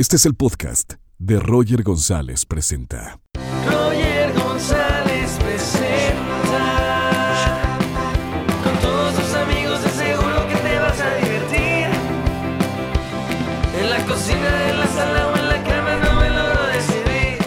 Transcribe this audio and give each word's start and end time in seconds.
Este 0.00 0.16
es 0.16 0.24
el 0.24 0.34
podcast 0.34 0.94
de 1.18 1.38
Roger 1.38 1.82
González 1.82 2.46
Presenta. 2.46 3.20
Roger 3.66 4.32
González 4.32 5.38
presenta 5.42 6.58
Con 8.64 8.78
todos 8.78 9.14
tus 9.14 9.34
amigos 9.34 9.84
de 9.84 9.90
seguro 9.90 10.48
que 10.48 10.54
te 10.56 10.78
vas 10.78 10.98
a 11.02 11.16
divertir 11.16 11.86
En 13.78 13.90
la 13.90 14.02
cocina, 14.06 14.70
en 14.70 14.78
la 14.78 14.86
sala 14.86 15.28
o 15.28 15.36
en 15.36 15.48
la 15.48 15.64
cama 15.64 15.96
no 15.96 16.14
me 16.18 16.30
logro 16.30 16.66
decidir 16.68 17.38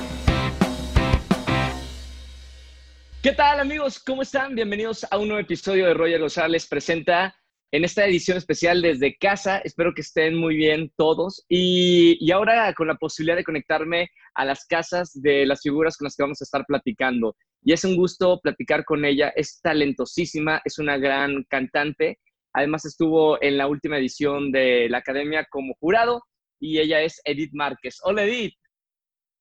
¿Qué 3.23 3.31
tal 3.31 3.61
amigos? 3.61 3.97
¿Cómo 3.97 4.21
están? 4.21 4.53
Bienvenidos 4.53 5.07
a 5.09 5.17
un 5.17 5.29
nuevo 5.29 5.41
episodio 5.41 5.87
de 5.87 5.95
Roger 5.95 6.19
González 6.19 6.67
Presenta 6.67 7.35
en 7.73 7.83
esta 7.83 8.05
edición 8.05 8.37
especial 8.37 8.83
desde 8.83 9.17
casa. 9.17 9.57
Espero 9.57 9.95
que 9.95 10.01
estén 10.01 10.35
muy 10.35 10.55
bien 10.55 10.93
todos. 10.95 11.43
Y, 11.49 12.31
ahora 12.31 12.71
con 12.75 12.87
la 12.87 12.95
posibilidad 12.95 13.35
de 13.35 13.43
conectarme 13.43 14.11
a 14.35 14.45
las 14.45 14.67
casas 14.67 15.11
de 15.15 15.47
las 15.47 15.61
figuras 15.61 15.97
con 15.97 16.05
las 16.05 16.15
que 16.15 16.21
vamos 16.21 16.39
a 16.39 16.43
estar 16.43 16.63
platicando. 16.67 17.35
Y 17.63 17.73
es 17.73 17.83
un 17.83 17.97
gusto 17.97 18.39
platicar 18.43 18.85
con 18.85 19.05
ella. 19.05 19.33
Es 19.35 19.59
talentosísima, 19.59 20.61
es 20.63 20.77
una 20.77 20.99
gran 20.99 21.45
cantante. 21.49 22.19
Además 22.53 22.85
estuvo 22.85 23.41
en 23.41 23.57
la 23.57 23.65
última 23.65 23.97
edición 23.97 24.51
de 24.51 24.87
la 24.87 24.99
Academia 24.99 25.47
como 25.49 25.73
jurado 25.79 26.21
y 26.59 26.77
ella 26.77 27.01
es 27.01 27.21
Edith 27.25 27.53
Márquez. 27.53 27.97
Hola 28.03 28.25
Edith. 28.25 28.53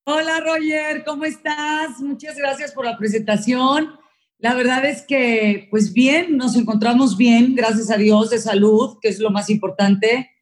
Hola 0.06 0.40
Roger, 0.40 1.04
¿cómo 1.04 1.26
estás? 1.26 2.00
Muchas 2.00 2.38
gracias 2.38 2.72
por 2.72 2.86
la 2.86 2.96
presentación. 2.96 4.01
La 4.42 4.54
verdad 4.54 4.84
es 4.84 5.02
que, 5.02 5.68
pues 5.70 5.92
bien, 5.92 6.36
nos 6.36 6.56
encontramos 6.56 7.16
bien, 7.16 7.54
gracias 7.54 7.92
a 7.92 7.96
Dios, 7.96 8.30
de 8.30 8.40
salud, 8.40 8.98
que 9.00 9.08
es 9.08 9.20
lo 9.20 9.30
más 9.30 9.48
importante. 9.48 10.32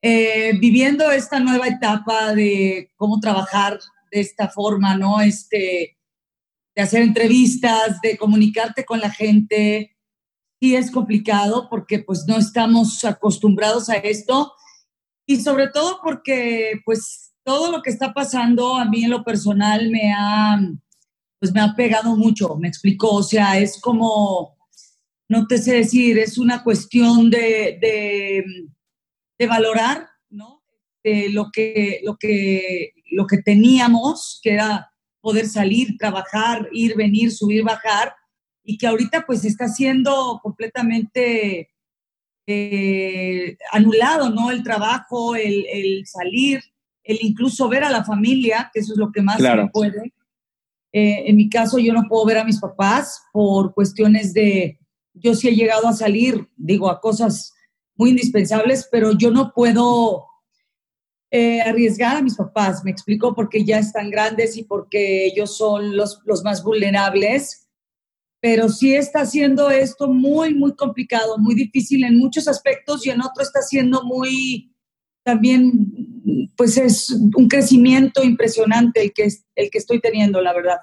Eh, 0.00 0.52
viviendo 0.60 1.10
esta 1.10 1.40
nueva 1.40 1.66
etapa 1.66 2.32
de 2.32 2.92
cómo 2.94 3.18
trabajar 3.18 3.80
de 4.12 4.20
esta 4.20 4.48
forma, 4.50 4.96
¿no? 4.96 5.20
Este, 5.20 5.98
de 6.76 6.82
hacer 6.82 7.02
entrevistas, 7.02 8.00
de 8.00 8.16
comunicarte 8.16 8.84
con 8.84 9.00
la 9.00 9.10
gente. 9.10 9.96
Sí 10.60 10.76
es 10.76 10.92
complicado 10.92 11.68
porque 11.68 11.98
pues 11.98 12.26
no 12.28 12.38
estamos 12.38 13.04
acostumbrados 13.04 13.90
a 13.90 13.96
esto 13.96 14.52
y 15.26 15.40
sobre 15.40 15.66
todo 15.70 15.98
porque 16.04 16.80
pues 16.84 17.32
todo 17.42 17.72
lo 17.72 17.82
que 17.82 17.90
está 17.90 18.12
pasando 18.12 18.76
a 18.76 18.84
mí 18.84 19.02
en 19.02 19.10
lo 19.10 19.24
personal 19.24 19.90
me 19.90 20.12
ha 20.12 20.60
pues 21.40 21.52
me 21.52 21.60
ha 21.60 21.74
pegado 21.74 22.16
mucho, 22.16 22.56
me 22.56 22.68
explicó, 22.68 23.16
o 23.16 23.22
sea, 23.22 23.58
es 23.58 23.80
como, 23.80 24.58
no 25.28 25.46
te 25.46 25.56
sé 25.56 25.74
decir, 25.76 26.18
es 26.18 26.36
una 26.36 26.62
cuestión 26.62 27.30
de, 27.30 27.78
de, 27.80 28.44
de 29.38 29.46
valorar, 29.46 30.06
¿no? 30.28 30.62
De 31.02 31.30
lo, 31.30 31.50
que, 31.50 32.00
lo, 32.04 32.18
que, 32.18 32.92
lo 33.10 33.26
que 33.26 33.38
teníamos, 33.38 34.38
que 34.42 34.52
era 34.52 34.92
poder 35.22 35.46
salir, 35.46 35.96
trabajar, 35.98 36.68
ir, 36.72 36.94
venir, 36.94 37.32
subir, 37.32 37.64
bajar, 37.64 38.14
y 38.62 38.76
que 38.76 38.86
ahorita 38.86 39.24
pues 39.26 39.46
está 39.46 39.66
siendo 39.68 40.40
completamente 40.42 41.70
eh, 42.46 43.56
anulado, 43.72 44.28
¿no? 44.28 44.50
El 44.50 44.62
trabajo, 44.62 45.34
el, 45.36 45.64
el, 45.72 46.06
salir, 46.06 46.60
el 47.02 47.18
incluso 47.22 47.66
ver 47.68 47.84
a 47.84 47.90
la 47.90 48.04
familia, 48.04 48.70
que 48.72 48.80
eso 48.80 48.92
es 48.92 48.98
lo 48.98 49.10
que 49.10 49.22
más 49.22 49.38
Claro. 49.38 49.64
se 49.64 49.70
puede. 49.70 50.12
Eh, 50.92 51.24
en 51.26 51.36
mi 51.36 51.48
caso, 51.48 51.78
yo 51.78 51.92
no 51.92 52.04
puedo 52.08 52.26
ver 52.26 52.38
a 52.38 52.44
mis 52.44 52.58
papás 52.58 53.22
por 53.32 53.74
cuestiones 53.74 54.34
de, 54.34 54.78
yo 55.14 55.34
sí 55.34 55.48
he 55.48 55.54
llegado 55.54 55.88
a 55.88 55.92
salir, 55.92 56.48
digo, 56.56 56.90
a 56.90 57.00
cosas 57.00 57.54
muy 57.94 58.10
indispensables, 58.10 58.88
pero 58.90 59.12
yo 59.12 59.30
no 59.30 59.52
puedo 59.54 60.26
eh, 61.30 61.60
arriesgar 61.60 62.16
a 62.16 62.22
mis 62.22 62.34
papás, 62.34 62.82
me 62.84 62.90
explico, 62.90 63.34
porque 63.34 63.64
ya 63.64 63.78
están 63.78 64.10
grandes 64.10 64.56
y 64.56 64.64
porque 64.64 65.26
ellos 65.26 65.56
son 65.56 65.96
los, 65.96 66.20
los 66.24 66.42
más 66.42 66.64
vulnerables. 66.64 67.68
Pero 68.40 68.70
sí 68.70 68.94
está 68.94 69.20
haciendo 69.20 69.70
esto 69.70 70.08
muy, 70.08 70.54
muy 70.54 70.74
complicado, 70.74 71.36
muy 71.36 71.54
difícil 71.54 72.04
en 72.04 72.16
muchos 72.16 72.48
aspectos 72.48 73.06
y 73.06 73.10
en 73.10 73.20
otro 73.20 73.42
está 73.42 73.60
siendo 73.60 74.02
muy, 74.02 74.74
también, 75.24 75.70
pues 76.56 76.76
es 76.76 77.10
un 77.10 77.48
crecimiento 77.48 78.22
impresionante 78.22 79.02
el 79.02 79.12
que, 79.12 79.28
el 79.56 79.70
que 79.70 79.78
estoy 79.78 80.00
teniendo, 80.00 80.40
la 80.40 80.52
verdad. 80.52 80.78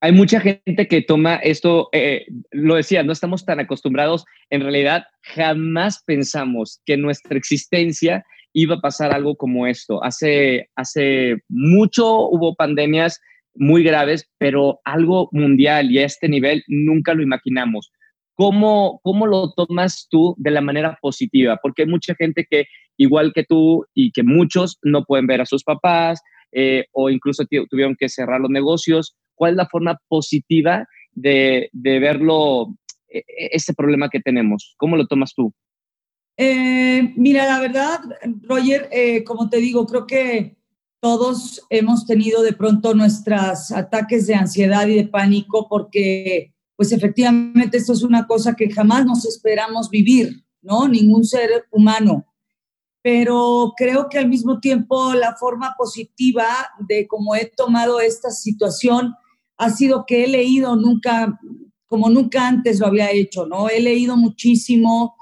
Hay 0.00 0.12
mucha 0.12 0.40
gente 0.40 0.86
que 0.88 1.02
toma 1.02 1.36
esto, 1.36 1.88
eh, 1.92 2.26
lo 2.50 2.76
decía, 2.76 3.02
no 3.02 3.12
estamos 3.12 3.44
tan 3.44 3.60
acostumbrados. 3.60 4.24
En 4.50 4.60
realidad, 4.60 5.06
jamás 5.22 6.02
pensamos 6.04 6.80
que 6.84 6.94
en 6.94 7.02
nuestra 7.02 7.36
existencia 7.36 8.24
iba 8.52 8.76
a 8.76 8.80
pasar 8.80 9.14
algo 9.14 9.36
como 9.36 9.66
esto. 9.66 10.02
Hace, 10.04 10.70
hace 10.76 11.38
mucho 11.48 12.28
hubo 12.28 12.54
pandemias 12.54 13.20
muy 13.54 13.82
graves, 13.82 14.28
pero 14.38 14.80
algo 14.84 15.28
mundial 15.32 15.90
y 15.90 15.98
a 15.98 16.04
este 16.04 16.28
nivel 16.28 16.62
nunca 16.68 17.14
lo 17.14 17.22
imaginamos. 17.22 17.90
¿Cómo, 18.36 19.00
¿Cómo 19.02 19.26
lo 19.26 19.52
tomas 19.52 20.06
tú 20.10 20.34
de 20.38 20.50
la 20.50 20.60
manera 20.60 20.98
positiva? 21.00 21.58
Porque 21.62 21.82
hay 21.82 21.88
mucha 21.88 22.14
gente 22.14 22.46
que, 22.48 22.66
igual 22.96 23.32
que 23.34 23.44
tú 23.44 23.84
y 23.94 24.12
que 24.12 24.22
muchos, 24.22 24.78
no 24.82 25.04
pueden 25.04 25.26
ver 25.26 25.40
a 25.40 25.46
sus 25.46 25.64
papás 25.64 26.20
eh, 26.52 26.84
o 26.92 27.10
incluso 27.10 27.44
tu- 27.46 27.66
tuvieron 27.66 27.96
que 27.98 28.08
cerrar 28.08 28.40
los 28.40 28.50
negocios. 28.50 29.16
¿Cuál 29.34 29.52
es 29.52 29.56
la 29.56 29.66
forma 29.68 29.98
positiva 30.08 30.86
de, 31.12 31.68
de 31.72 31.98
verlo, 31.98 32.74
eh, 33.08 33.22
este 33.52 33.72
problema 33.74 34.08
que 34.10 34.20
tenemos? 34.20 34.74
¿Cómo 34.76 34.96
lo 34.96 35.06
tomas 35.06 35.34
tú? 35.34 35.52
Eh, 36.36 37.14
mira, 37.16 37.46
la 37.46 37.60
verdad, 37.60 38.00
Roger, 38.42 38.88
eh, 38.92 39.24
como 39.24 39.48
te 39.48 39.56
digo, 39.56 39.86
creo 39.86 40.06
que 40.06 40.56
todos 41.00 41.64
hemos 41.70 42.06
tenido 42.06 42.42
de 42.42 42.52
pronto 42.52 42.94
nuestros 42.94 43.70
ataques 43.72 44.26
de 44.26 44.34
ansiedad 44.34 44.86
y 44.86 44.96
de 44.96 45.08
pánico 45.08 45.66
porque, 45.68 46.52
pues 46.76 46.92
efectivamente, 46.92 47.78
esto 47.78 47.94
es 47.94 48.02
una 48.02 48.26
cosa 48.26 48.54
que 48.54 48.70
jamás 48.70 49.06
nos 49.06 49.24
esperamos 49.24 49.88
vivir, 49.88 50.44
¿no? 50.60 50.86
Ningún 50.86 51.24
ser 51.24 51.66
humano. 51.70 52.26
Pero 53.02 53.72
creo 53.76 54.08
que 54.08 54.18
al 54.18 54.28
mismo 54.28 54.60
tiempo 54.60 55.14
la 55.14 55.36
forma 55.36 55.74
positiva 55.78 56.46
de 56.86 57.06
cómo 57.06 57.34
he 57.34 57.46
tomado 57.46 58.00
esta 58.00 58.30
situación 58.30 59.14
ha 59.56 59.70
sido 59.70 60.04
que 60.06 60.24
he 60.24 60.28
leído 60.28 60.76
nunca, 60.76 61.40
como 61.86 62.10
nunca 62.10 62.46
antes 62.46 62.78
lo 62.78 62.88
había 62.88 63.10
hecho, 63.10 63.46
¿no? 63.46 63.70
He 63.70 63.80
leído 63.80 64.16
muchísimo, 64.16 65.14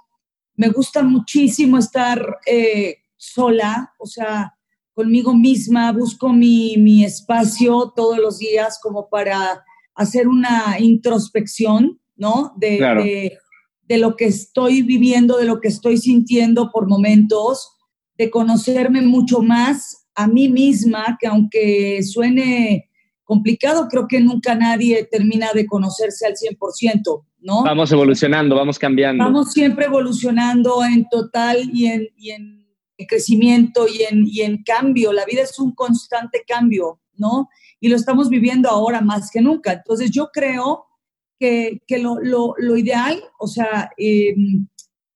me 0.56 0.70
gusta 0.70 1.02
muchísimo 1.02 1.78
estar 1.78 2.38
eh, 2.46 2.96
sola, 3.16 3.94
o 3.98 4.06
sea, 4.06 4.54
conmigo 4.92 5.34
misma, 5.34 5.92
busco 5.92 6.32
mi, 6.32 6.76
mi, 6.78 7.04
espacio 7.04 7.92
todos 7.94 8.18
los 8.18 8.38
días 8.38 8.78
como 8.82 9.08
para 9.08 9.64
hacer 9.94 10.28
una 10.28 10.76
introspección, 10.78 12.00
¿no? 12.16 12.52
De, 12.56 12.78
Claro. 12.78 13.02
de, 13.02 13.38
de, 13.82 13.98
lo 13.98 14.16
que 14.16 14.26
estoy 14.26 14.82
viviendo, 14.82 15.36
de 15.36 15.44
lo 15.44 15.60
que 15.60 15.68
estoy 15.68 15.98
sintiendo 15.98 16.70
por 16.72 16.88
momentos, 16.88 17.70
de 18.18 18.30
conocerme 18.30 19.02
mucho 19.02 19.42
más 19.42 20.08
a 20.14 20.26
mí 20.26 20.48
misma, 20.48 21.16
que 21.20 21.26
aunque 21.26 22.02
suene 22.02 22.90
complicado, 23.24 23.88
creo 23.88 24.06
que 24.06 24.20
nunca 24.20 24.54
nadie 24.54 25.08
termina 25.10 25.48
de 25.52 25.66
conocerse 25.66 26.26
al 26.26 26.34
100%, 26.34 27.24
¿no? 27.40 27.62
Vamos 27.62 27.90
evolucionando, 27.90 28.54
vamos 28.54 28.78
cambiando. 28.78 29.24
Vamos 29.24 29.52
siempre 29.52 29.86
evolucionando 29.86 30.84
en 30.84 31.08
total 31.08 31.70
y 31.72 31.86
en, 31.86 32.08
y 32.16 32.30
en 32.30 32.64
crecimiento 33.08 33.86
y 33.88 34.02
en, 34.02 34.24
y 34.26 34.42
en 34.42 34.62
cambio. 34.62 35.12
La 35.12 35.24
vida 35.24 35.42
es 35.42 35.58
un 35.58 35.74
constante 35.74 36.44
cambio, 36.46 37.00
¿no? 37.16 37.48
Y 37.80 37.88
lo 37.88 37.96
estamos 37.96 38.28
viviendo 38.28 38.68
ahora 38.68 39.00
más 39.00 39.30
que 39.30 39.40
nunca. 39.40 39.72
Entonces 39.72 40.10
yo 40.10 40.30
creo 40.32 40.86
que, 41.38 41.82
que 41.86 41.98
lo, 41.98 42.20
lo, 42.20 42.54
lo, 42.58 42.76
ideal, 42.76 43.22
o 43.38 43.46
sea, 43.46 43.90
eh, 43.98 44.34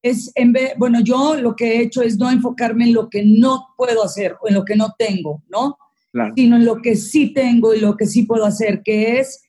es 0.03 0.31
en 0.35 0.53
vez, 0.53 0.73
bueno, 0.77 1.01
yo 1.01 1.37
lo 1.37 1.57
que 1.57 1.77
he 1.77 1.83
hecho 1.83 2.03
es 2.03 2.19
no 2.19 2.31
enfocarme 2.31 2.85
en 2.85 2.95
lo 2.95 3.09
que 3.09 3.23
no 3.25 3.69
puedo 3.77 4.05
hacer 4.05 4.37
o 4.41 4.49
en 4.49 4.55
lo 4.55 4.65
que 4.65 4.77
no 4.77 4.95
tengo, 4.99 5.43
¿no? 5.49 5.79
Claro. 6.13 6.33
Sino 6.37 6.57
en 6.57 6.65
lo 6.65 6.81
que 6.83 6.97
sí 6.97 7.33
tengo 7.33 7.75
y 7.75 7.81
lo 7.81 7.97
que 7.97 8.07
sí 8.07 8.25
puedo 8.25 8.45
hacer, 8.45 8.83
que 8.83 9.19
es 9.19 9.43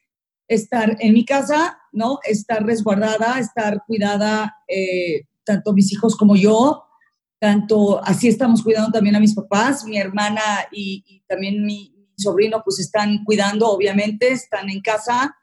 estar 0.47 0.97
en 0.99 1.13
mi 1.13 1.25
casa, 1.25 1.79
¿no? 1.91 2.19
Estar 2.23 2.65
resguardada, 2.65 3.39
estar 3.39 3.83
cuidada, 3.85 4.55
eh, 4.67 5.25
tanto 5.45 5.73
mis 5.73 5.91
hijos 5.93 6.17
como 6.17 6.35
yo, 6.35 6.83
tanto 7.39 8.03
así 8.03 8.27
estamos 8.27 8.61
cuidando 8.63 8.91
también 8.91 9.15
a 9.15 9.19
mis 9.19 9.33
papás, 9.33 9.85
mi 9.85 9.97
hermana 9.97 10.41
y, 10.71 11.03
y 11.07 11.21
también 11.27 11.63
mi, 11.63 11.93
mi, 11.95 11.98
sobrino 12.19 12.61
pues 12.63 12.79
están 12.79 13.23
cuidando, 13.23 13.69
obviamente, 13.69 14.29
están 14.29 14.69
en 14.69 14.81
casa. 14.81 15.35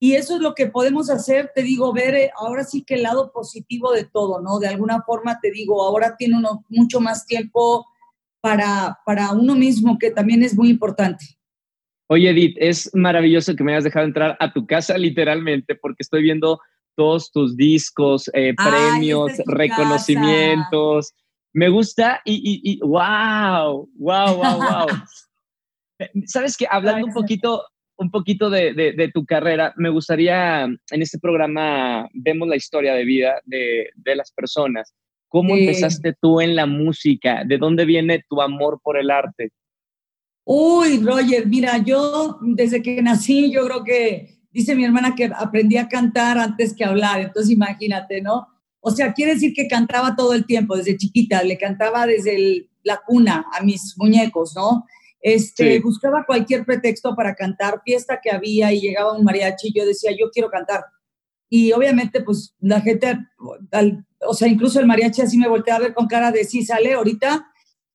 Y 0.00 0.14
eso 0.14 0.36
es 0.36 0.40
lo 0.40 0.54
que 0.54 0.66
podemos 0.66 1.10
hacer, 1.10 1.52
te 1.54 1.62
digo, 1.62 1.92
ver 1.92 2.14
eh, 2.14 2.30
ahora 2.36 2.64
sí 2.64 2.82
que 2.82 2.94
el 2.94 3.02
lado 3.02 3.32
positivo 3.32 3.92
de 3.92 4.04
todo, 4.04 4.40
¿no? 4.40 4.58
De 4.58 4.68
alguna 4.68 5.02
forma 5.02 5.38
te 5.40 5.50
digo, 5.50 5.82
ahora 5.82 6.16
tiene 6.16 6.38
uno 6.38 6.64
mucho 6.68 7.00
más 7.00 7.26
tiempo 7.26 7.86
para, 8.40 8.98
para 9.04 9.32
uno 9.32 9.54
mismo, 9.54 9.98
que 9.98 10.10
también 10.10 10.42
es 10.42 10.56
muy 10.56 10.70
importante. 10.70 11.24
Oye, 12.08 12.30
Edith, 12.30 12.56
es 12.58 12.90
maravilloso 12.94 13.54
que 13.54 13.62
me 13.62 13.72
hayas 13.72 13.84
dejado 13.84 14.06
entrar 14.06 14.36
a 14.40 14.52
tu 14.52 14.66
casa 14.66 14.98
literalmente 14.98 15.76
porque 15.76 16.02
estoy 16.02 16.22
viendo 16.22 16.58
todos 16.96 17.30
tus 17.30 17.56
discos, 17.56 18.28
eh, 18.34 18.52
Ay, 18.56 18.70
premios, 18.70 19.38
es 19.38 19.42
reconocimientos. 19.46 21.12
Me 21.52 21.68
gusta 21.68 22.20
y, 22.24 22.34
y, 22.34 22.72
y 22.72 22.80
wow, 22.80 23.88
wow, 23.94 24.34
wow, 24.34 24.56
wow. 24.56 24.86
Sabes 26.26 26.56
que 26.56 26.66
hablando 26.70 27.06
un 27.06 27.12
poquito, 27.12 27.64
un 27.96 28.10
poquito 28.10 28.48
de, 28.50 28.72
de, 28.72 29.10
tu 29.12 29.24
carrera, 29.24 29.74
me 29.76 29.90
gustaría, 29.90 30.64
en 30.64 31.02
este 31.02 31.18
programa 31.18 32.08
vemos 32.14 32.48
la 32.48 32.56
historia 32.56 32.94
de 32.94 33.04
vida 33.04 33.40
de, 33.44 33.90
de 33.94 34.16
las 34.16 34.32
personas. 34.32 34.94
¿Cómo 35.28 35.54
empezaste 35.54 36.14
tú 36.20 36.40
en 36.40 36.56
la 36.56 36.66
música? 36.66 37.44
¿De 37.46 37.58
dónde 37.58 37.84
viene 37.84 38.24
tu 38.28 38.42
amor 38.42 38.80
por 38.82 38.98
el 38.98 39.10
arte? 39.10 39.52
Uy, 40.44 40.98
Roger, 40.98 41.46
mira, 41.46 41.78
yo 41.78 42.38
desde 42.42 42.82
que 42.82 43.00
nací, 43.02 43.52
yo 43.52 43.64
creo 43.66 43.84
que 43.84 44.40
dice 44.50 44.74
mi 44.74 44.84
hermana 44.84 45.14
que 45.14 45.30
aprendí 45.32 45.76
a 45.76 45.88
cantar 45.88 46.38
antes 46.38 46.74
que 46.74 46.84
hablar, 46.84 47.20
entonces 47.20 47.52
imagínate, 47.52 48.20
¿no? 48.20 48.48
O 48.80 48.90
sea, 48.90 49.12
quiere 49.12 49.34
decir 49.34 49.52
que 49.54 49.68
cantaba 49.68 50.16
todo 50.16 50.32
el 50.32 50.46
tiempo, 50.46 50.76
desde 50.76 50.96
chiquita, 50.96 51.42
le 51.42 51.58
cantaba 51.58 52.06
desde 52.06 52.68
la 52.82 53.00
cuna 53.06 53.44
a 53.52 53.62
mis 53.62 53.94
muñecos, 53.98 54.54
¿no? 54.56 54.86
Este, 55.20 55.80
buscaba 55.80 56.24
cualquier 56.24 56.64
pretexto 56.64 57.14
para 57.14 57.34
cantar, 57.34 57.82
fiesta 57.84 58.20
que 58.22 58.30
había 58.30 58.72
y 58.72 58.80
llegaba 58.80 59.16
un 59.16 59.24
mariachi, 59.24 59.72
yo 59.74 59.84
decía, 59.84 60.12
yo 60.18 60.30
quiero 60.30 60.50
cantar. 60.50 60.84
Y 61.48 61.72
obviamente, 61.72 62.22
pues 62.22 62.54
la 62.60 62.80
gente, 62.80 63.18
o 64.20 64.34
sea, 64.34 64.48
incluso 64.48 64.80
el 64.80 64.86
mariachi 64.86 65.22
así 65.22 65.36
me 65.36 65.48
volteaba 65.48 65.78
a 65.78 65.82
ver 65.82 65.94
con 65.94 66.06
cara 66.06 66.32
de 66.32 66.44
sí, 66.44 66.64
sale 66.64 66.94
ahorita, 66.94 67.50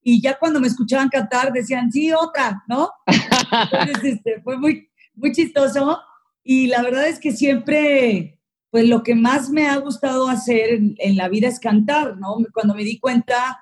y 0.08 0.22
ya 0.22 0.38
cuando 0.38 0.60
me 0.60 0.68
escuchaban 0.68 1.10
cantar 1.10 1.52
decían, 1.52 1.92
sí, 1.92 2.14
otra, 2.14 2.64
¿no? 2.68 2.92
Entonces, 3.08 4.04
este, 4.04 4.40
fue 4.44 4.56
muy, 4.60 4.88
muy 5.16 5.32
chistoso 5.32 6.00
y 6.44 6.68
la 6.68 6.84
verdad 6.84 7.08
es 7.08 7.20
que 7.20 7.32
siempre, 7.32 8.40
pues 8.70 8.88
lo 8.88 9.02
que 9.02 9.16
más 9.16 9.50
me 9.50 9.68
ha 9.68 9.78
gustado 9.78 10.28
hacer 10.28 10.80
en, 11.00 11.18
la 11.18 11.28
vida 11.28 11.48
es 11.48 11.60
cantar, 11.60 12.18
¿no? 12.18 12.38
Cuando 12.54 12.76
me 12.76 12.84
di 12.84 13.00
cuenta 13.00 13.60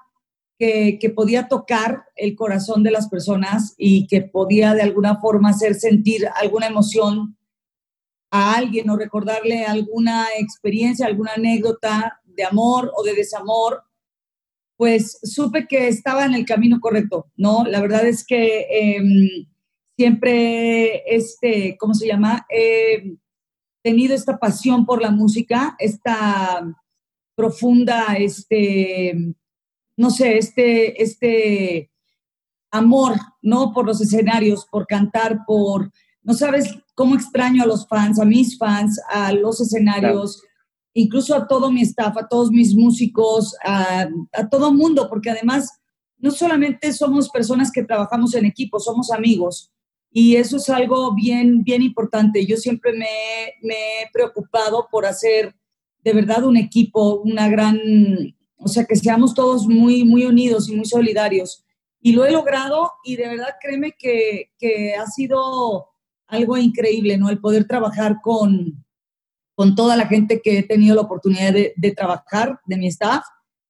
que, 0.57 1.13
podía 1.15 1.47
tocar 1.47 2.05
el 2.15 2.35
corazón 2.35 2.83
de 2.83 2.91
las 2.91 3.09
personas 3.09 3.73
y 3.77 4.07
que 4.07 4.21
podía 4.21 4.73
de 4.73 4.81
alguna 4.81 5.19
forma 5.19 5.49
hacer 5.49 5.75
sentir 5.75 6.27
alguna 6.35 6.67
emoción 6.67 7.37
a 8.31 8.55
alguien 8.55 8.89
o 8.89 8.97
recordarle 8.97 9.65
alguna 9.65 10.27
experiencia, 10.37 11.05
alguna 11.05 11.33
anécdota 11.35 12.21
de 12.23 12.43
amor 12.43 12.91
o 12.95 13.03
de 13.03 13.13
desamor, 13.13 13.83
pues 14.77 15.19
supe 15.23 15.67
que 15.67 15.87
estaba 15.87 16.25
en 16.25 16.33
el 16.33 16.45
camino 16.45 16.79
correcto, 16.79 17.31
¿no? 17.35 17.63
La 17.65 17.79
verdad 17.79 18.07
es 18.07 18.25
que 18.25 18.65
em, 18.71 19.47
siempre, 19.95 21.03
este, 21.15 21.77
¿cómo 21.77 21.93
se 21.93 22.07
llama? 22.07 22.45
He 22.49 23.17
tenido 23.83 24.15
esta 24.15 24.39
pasión 24.39 24.85
por 24.85 25.01
la 25.01 25.11
música, 25.11 25.75
esta 25.77 26.65
profunda, 27.35 28.15
este, 28.17 29.35
no 29.95 30.09
sé, 30.09 30.37
este, 30.37 31.01
este 31.01 31.91
amor, 32.71 33.15
¿no? 33.41 33.73
Por 33.73 33.85
los 33.85 34.01
escenarios, 34.01 34.65
por 34.65 34.87
cantar, 34.87 35.45
por, 35.45 35.91
no 36.21 36.33
sabes 36.33 36.75
cómo 36.95 37.15
extraño 37.15 37.63
a 37.63 37.67
los 37.67 37.87
fans, 37.87 38.19
a 38.19 38.25
mis 38.25 38.57
fans, 38.57 38.99
a 39.09 39.31
los 39.33 39.61
escenarios 39.61 40.41
incluso 40.93 41.35
a 41.35 41.47
todo 41.47 41.71
mi 41.71 41.81
staff, 41.81 42.15
a 42.17 42.27
todos 42.27 42.51
mis 42.51 42.75
músicos, 42.75 43.55
a, 43.63 44.07
a 44.31 44.49
todo 44.49 44.73
mundo, 44.73 45.07
porque 45.09 45.31
además 45.31 45.79
no 46.17 46.31
solamente 46.31 46.93
somos 46.93 47.29
personas 47.29 47.71
que 47.71 47.83
trabajamos 47.83 48.33
en 48.35 48.45
equipo, 48.45 48.79
somos 48.79 49.11
amigos. 49.11 49.71
Y 50.11 50.35
eso 50.35 50.57
es 50.57 50.69
algo 50.69 51.13
bien, 51.15 51.63
bien 51.63 51.81
importante. 51.81 52.45
Yo 52.45 52.57
siempre 52.57 52.93
me, 52.93 53.07
me, 53.63 53.73
he 53.73 54.11
preocupado 54.13 54.87
por 54.91 55.05
hacer 55.05 55.55
de 56.03 56.13
verdad 56.13 56.43
un 56.43 56.57
equipo, 56.57 57.21
una 57.21 57.49
gran, 57.49 57.79
o 58.63 58.67
sea, 58.67 58.85
que 58.85 58.95
seamos 58.95 59.33
todos 59.33 59.67
muy, 59.67 60.03
muy 60.03 60.25
unidos 60.25 60.69
y 60.69 60.75
muy 60.75 60.85
solidarios. 60.85 61.63
Y 62.01 62.13
lo 62.13 62.25
he 62.25 62.31
logrado 62.31 62.91
y 63.03 63.15
de 63.15 63.27
verdad 63.29 63.55
créeme 63.61 63.93
que, 63.97 64.51
que 64.57 64.93
ha 64.95 65.05
sido 65.07 65.87
algo 66.27 66.57
increíble, 66.57 67.17
¿no? 67.17 67.29
El 67.29 67.39
poder 67.39 67.65
trabajar 67.65 68.17
con, 68.21 68.83
con 69.55 69.75
toda 69.75 69.95
la 69.95 70.07
gente 70.07 70.41
que 70.41 70.59
he 70.59 70.63
tenido 70.63 70.95
la 70.95 71.01
oportunidad 71.01 71.53
de, 71.53 71.91
trabajar, 71.95 72.59
de 72.65 72.77
mi 72.77 72.87
staff. 72.87 73.23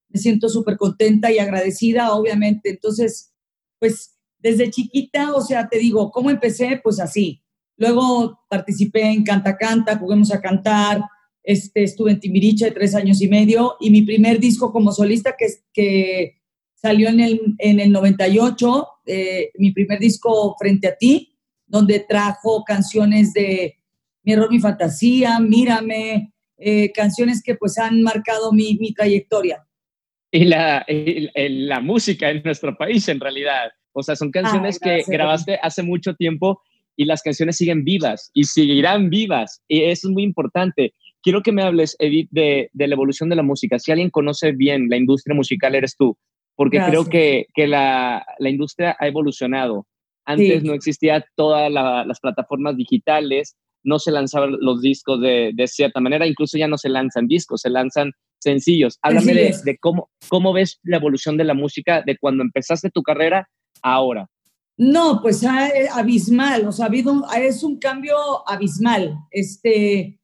Me 0.09 0.19
siento 0.19 0.47
súper 0.49 0.77
contenta 0.77 1.31
y 1.31 1.39
agradecida, 1.39 2.13
obviamente. 2.13 2.69
Entonces, 2.69 3.33
pues 3.79 4.17
desde 4.39 4.69
chiquita, 4.69 5.33
o 5.33 5.41
sea, 5.41 5.67
te 5.67 5.77
digo, 5.77 6.11
¿cómo 6.11 6.29
empecé? 6.29 6.79
Pues 6.83 6.99
así. 6.99 7.41
Luego 7.75 8.39
participé 8.49 9.01
en 9.11 9.23
Canta 9.23 9.57
Canta, 9.57 9.97
juguemos 9.97 10.31
a 10.31 10.39
cantar, 10.39 11.01
este, 11.43 11.83
estuve 11.83 12.11
en 12.11 12.19
Timbiriche 12.19 12.71
tres 12.71 12.95
años 12.95 13.21
y 13.21 13.27
medio 13.27 13.75
y 13.79 13.89
mi 13.89 14.03
primer 14.03 14.39
disco 14.39 14.71
como 14.71 14.91
solista 14.91 15.35
que, 15.37 15.47
que 15.73 16.35
salió 16.75 17.09
en 17.09 17.19
el, 17.19 17.41
en 17.59 17.79
el 17.79 17.91
98, 17.91 18.87
eh, 19.05 19.51
mi 19.55 19.71
primer 19.71 19.99
disco 19.99 20.55
Frente 20.57 20.87
a 20.87 20.95
ti, 20.95 21.37
donde 21.65 21.99
trajo 21.99 22.63
canciones 22.63 23.33
de 23.33 23.77
mi 24.23 24.33
error, 24.33 24.49
mi 24.49 24.59
fantasía, 24.59 25.39
Mírame, 25.39 26.33
eh, 26.57 26.91
canciones 26.93 27.41
que 27.43 27.55
pues 27.55 27.77
han 27.77 28.01
marcado 28.01 28.51
mi, 28.53 28.75
mi 28.75 28.93
trayectoria. 28.93 29.65
Y 30.31 30.45
la, 30.45 30.85
la 30.87 31.79
música 31.79 32.29
en 32.31 32.41
nuestro 32.43 32.75
país 32.75 33.07
en 33.07 33.19
realidad. 33.19 33.71
O 33.91 34.01
sea, 34.01 34.15
son 34.15 34.31
canciones 34.31 34.79
que 34.79 35.03
grabaste 35.07 35.59
hace 35.61 35.83
mucho 35.83 36.15
tiempo 36.15 36.61
y 36.95 37.05
las 37.05 37.21
canciones 37.21 37.57
siguen 37.57 37.83
vivas 37.83 38.31
y 38.33 38.45
seguirán 38.45 39.09
vivas. 39.09 39.61
Y 39.67 39.83
eso 39.83 40.07
es 40.07 40.13
muy 40.13 40.23
importante. 40.23 40.93
Quiero 41.23 41.41
que 41.41 41.53
me 41.53 41.63
hables, 41.63 41.95
Edith, 41.99 42.27
de, 42.31 42.69
de 42.73 42.87
la 42.87 42.95
evolución 42.95 43.29
de 43.29 43.37
la 43.37 43.43
música. 43.43 43.79
Si 43.79 43.91
alguien 43.91 44.09
conoce 44.09 44.51
bien 44.51 44.89
la 44.89 44.97
industria 44.97 45.33
musical, 45.33 45.73
eres 45.73 45.95
tú, 45.95 46.17
porque 46.55 46.79
creo 46.85 47.05
que, 47.05 47.47
que 47.55 47.65
la, 47.65 48.25
la, 48.39 48.49
industria 48.49 48.95
ha 48.99 49.07
evolucionado. 49.07 49.87
Antes 50.25 50.63
no 50.63 50.73
existía 50.73 51.25
todas 51.35 51.71
las 51.71 52.19
plataformas 52.19 52.75
digitales, 52.75 53.55
no 53.83 53.99
se 53.99 54.11
lanzaban 54.11 54.57
los 54.59 54.81
discos 54.81 55.21
de, 55.21 55.51
de, 55.53 55.67
cierta 55.67 56.01
manera, 56.01 56.27
incluso 56.27 56.57
ya 56.57 56.67
no 56.67 56.77
se 56.77 56.89
lanzan 56.89 57.27
discos, 57.27 57.61
se 57.61 57.69
lanzan 57.69 58.11
sencillos. 58.39 58.99
Háblame 59.01 59.33
de, 59.33 59.77
cómo, 59.79 60.09
cómo 60.27 60.51
ves 60.53 60.79
la 60.83 60.97
evolución 60.97 61.37
de 61.37 61.45
la 61.45 61.53
música 61.53 62.03
de 62.05 62.17
cuando 62.17 62.43
empezaste 62.43 62.89
tu 62.89 63.01
carrera 63.01 63.49
a 63.81 63.93
ahora. 63.93 64.27
No, 64.75 65.19
pues 65.21 65.43
eh, 65.43 65.87
abismal, 65.91 66.67
o 66.67 66.71
sea, 66.71 66.85
ha 66.85 66.87
habido, 66.89 67.23
es 67.35 67.63
un 67.63 67.77
cambio 67.77 68.17
abismal. 68.47 69.17
Este, 69.31 70.19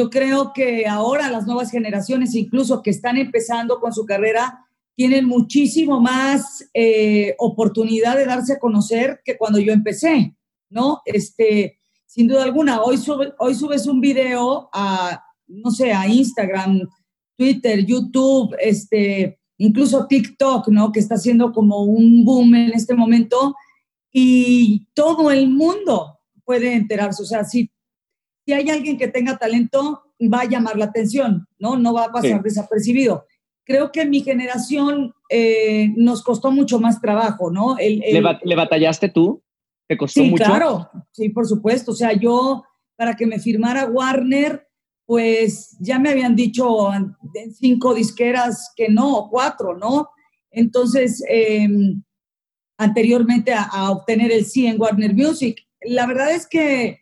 yo 0.00 0.08
creo 0.08 0.52
que 0.54 0.86
ahora 0.86 1.30
las 1.30 1.46
nuevas 1.46 1.70
generaciones, 1.70 2.34
incluso 2.34 2.80
que 2.80 2.88
están 2.88 3.18
empezando 3.18 3.80
con 3.80 3.92
su 3.92 4.06
carrera, 4.06 4.64
tienen 4.96 5.26
muchísimo 5.26 6.00
más 6.00 6.64
eh, 6.72 7.34
oportunidad 7.38 8.16
de 8.16 8.24
darse 8.24 8.54
a 8.54 8.58
conocer 8.58 9.20
que 9.26 9.36
cuando 9.36 9.58
yo 9.58 9.74
empecé, 9.74 10.34
¿no? 10.70 11.02
Este, 11.04 11.80
sin 12.06 12.28
duda 12.28 12.44
alguna. 12.44 12.80
Hoy, 12.80 12.98
hoy 13.38 13.54
subes 13.54 13.86
un 13.86 14.00
video 14.00 14.70
a, 14.72 15.22
no 15.46 15.70
sé, 15.70 15.92
a 15.92 16.08
Instagram, 16.08 16.88
Twitter, 17.36 17.84
YouTube, 17.84 18.56
este, 18.58 19.38
incluso 19.58 20.06
TikTok, 20.06 20.68
¿no? 20.68 20.92
Que 20.92 21.00
está 21.00 21.16
haciendo 21.16 21.52
como 21.52 21.82
un 21.82 22.24
boom 22.24 22.54
en 22.54 22.72
este 22.72 22.94
momento 22.94 23.54
y 24.10 24.86
todo 24.94 25.30
el 25.30 25.50
mundo 25.50 26.20
puede 26.46 26.72
enterarse. 26.72 27.22
O 27.22 27.26
sea, 27.26 27.44
si, 27.44 27.70
si 28.50 28.54
hay 28.54 28.68
alguien 28.68 28.98
que 28.98 29.06
tenga 29.06 29.38
talento, 29.38 30.02
va 30.20 30.40
a 30.40 30.48
llamar 30.48 30.76
la 30.76 30.86
atención, 30.86 31.46
¿no? 31.60 31.76
No 31.76 31.94
va 31.94 32.06
a 32.06 32.12
pasar 32.12 32.42
desapercibido. 32.42 33.24
Creo 33.64 33.92
que 33.92 34.04
mi 34.06 34.22
generación 34.22 35.14
eh, 35.28 35.92
nos 35.94 36.24
costó 36.24 36.50
mucho 36.50 36.80
más 36.80 37.00
trabajo, 37.00 37.52
¿no? 37.52 37.76
¿Le 37.78 38.56
batallaste 38.56 39.08
tú? 39.08 39.40
¿Te 39.86 39.96
costó 39.96 40.22
sí, 40.22 40.30
mucho? 40.30 40.42
Claro, 40.42 40.90
sí, 41.12 41.28
por 41.28 41.46
supuesto. 41.46 41.92
O 41.92 41.94
sea, 41.94 42.12
yo 42.12 42.64
para 42.96 43.14
que 43.14 43.24
me 43.24 43.38
firmara 43.38 43.84
Warner, 43.84 44.66
pues 45.06 45.76
ya 45.78 46.00
me 46.00 46.10
habían 46.10 46.34
dicho 46.34 46.92
en 46.92 47.54
cinco 47.54 47.94
disqueras 47.94 48.72
que 48.74 48.88
no, 48.88 49.28
cuatro, 49.30 49.78
¿no? 49.78 50.08
Entonces, 50.50 51.22
em, 51.28 52.02
anteriormente 52.78 53.52
a, 53.54 53.92
obtener 53.92 54.32
el 54.32 54.44
sí 54.44 54.66
en 54.66 54.80
Warner 54.80 55.14
Music, 55.14 55.64
la 55.82 56.08
verdad 56.08 56.32
es 56.32 56.48
que 56.48 56.99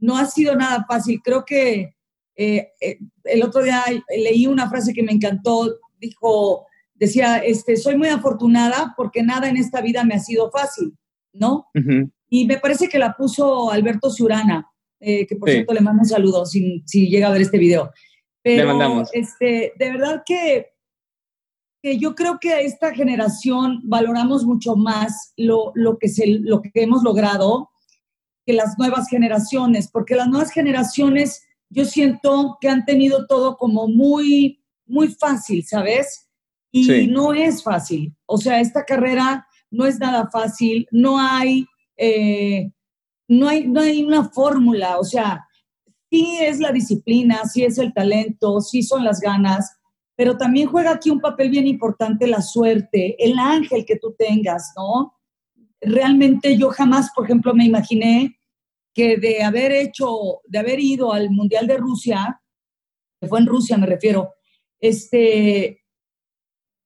no 0.00 0.16
ha 0.16 0.26
sido 0.26 0.56
nada 0.56 0.84
fácil. 0.88 1.20
Creo 1.22 1.44
que 1.44 1.94
eh, 2.36 2.72
eh, 2.80 2.98
el 3.24 3.42
otro 3.42 3.62
día 3.62 3.84
leí 4.08 4.46
una 4.46 4.68
frase 4.68 4.92
que 4.92 5.02
me 5.02 5.12
encantó, 5.12 5.78
dijo, 5.98 6.66
decía, 6.94 7.38
este, 7.38 7.76
soy 7.76 7.96
muy 7.96 8.08
afortunada 8.08 8.94
porque 8.96 9.22
nada 9.22 9.48
en 9.48 9.56
esta 9.56 9.80
vida 9.80 10.04
me 10.04 10.14
ha 10.14 10.20
sido 10.20 10.50
fácil, 10.50 10.96
¿no? 11.32 11.66
Y 12.28 12.46
me 12.46 12.58
parece 12.58 12.88
que 12.88 12.98
la 12.98 13.14
puso 13.14 13.70
Alberto 13.70 14.10
Ciurana, 14.10 14.70
eh, 15.00 15.26
que 15.26 15.36
por 15.36 15.50
cierto 15.50 15.74
le 15.74 15.80
mando 15.80 16.02
un 16.02 16.08
saludo 16.08 16.46
si, 16.46 16.82
si, 16.86 17.08
llega 17.08 17.28
a 17.28 17.32
ver 17.32 17.42
este 17.42 17.58
video. 17.58 17.90
Pero, 18.42 18.62
le 18.62 18.66
mandamos. 18.66 19.10
Este, 19.12 19.72
de 19.78 19.90
verdad 19.92 20.22
que, 20.24 20.68
que 21.82 21.98
yo 21.98 22.14
creo 22.14 22.38
que 22.40 22.52
a 22.52 22.60
esta 22.60 22.94
generación 22.94 23.80
valoramos 23.84 24.44
mucho 24.44 24.76
más 24.76 25.32
lo, 25.36 25.72
lo, 25.74 25.98
que 25.98 26.08
se, 26.08 26.26
lo 26.26 26.62
que 26.62 26.70
hemos 26.74 27.02
logrado 27.02 27.70
que 28.50 28.56
las 28.56 28.76
nuevas 28.78 29.08
generaciones, 29.08 29.88
porque 29.88 30.16
las 30.16 30.28
nuevas 30.28 30.50
generaciones 30.50 31.42
yo 31.70 31.84
siento 31.84 32.58
que 32.60 32.68
han 32.68 32.84
tenido 32.84 33.26
todo 33.26 33.56
como 33.56 33.86
muy, 33.86 34.60
muy 34.86 35.08
fácil, 35.08 35.64
¿sabes? 35.64 36.28
Y 36.72 37.06
no 37.06 37.32
es 37.32 37.62
fácil. 37.62 38.14
O 38.26 38.38
sea, 38.38 38.60
esta 38.60 38.84
carrera 38.84 39.46
no 39.70 39.86
es 39.86 39.98
nada 39.98 40.28
fácil, 40.30 40.86
no 40.90 41.18
hay, 41.18 41.66
eh, 41.96 42.72
no 43.28 43.48
hay, 43.48 43.66
no 43.66 43.80
hay 43.80 44.02
una 44.02 44.28
fórmula. 44.30 44.98
O 44.98 45.04
sea, 45.04 45.46
sí 46.10 46.38
es 46.40 46.58
la 46.58 46.72
disciplina, 46.72 47.44
sí 47.44 47.64
es 47.64 47.78
el 47.78 47.92
talento, 47.92 48.60
sí 48.60 48.82
son 48.82 49.04
las 49.04 49.20
ganas, 49.20 49.76
pero 50.16 50.36
también 50.36 50.68
juega 50.68 50.92
aquí 50.92 51.10
un 51.10 51.20
papel 51.20 51.50
bien 51.50 51.66
importante 51.66 52.26
la 52.26 52.42
suerte, 52.42 53.16
el 53.24 53.38
ángel 53.38 53.84
que 53.84 53.96
tú 53.96 54.14
tengas, 54.18 54.72
¿no? 54.76 55.14
Realmente 55.80 56.58
yo 56.58 56.70
jamás, 56.70 57.10
por 57.14 57.24
ejemplo, 57.24 57.54
me 57.54 57.64
imaginé 57.64 58.39
que 58.94 59.16
de 59.16 59.42
haber 59.42 59.72
hecho, 59.72 60.40
de 60.46 60.58
haber 60.58 60.80
ido 60.80 61.12
al 61.12 61.30
Mundial 61.30 61.66
de 61.66 61.76
Rusia, 61.76 62.40
que 63.20 63.28
fue 63.28 63.40
en 63.40 63.46
Rusia 63.46 63.76
me 63.76 63.86
refiero, 63.86 64.34
este, 64.80 65.80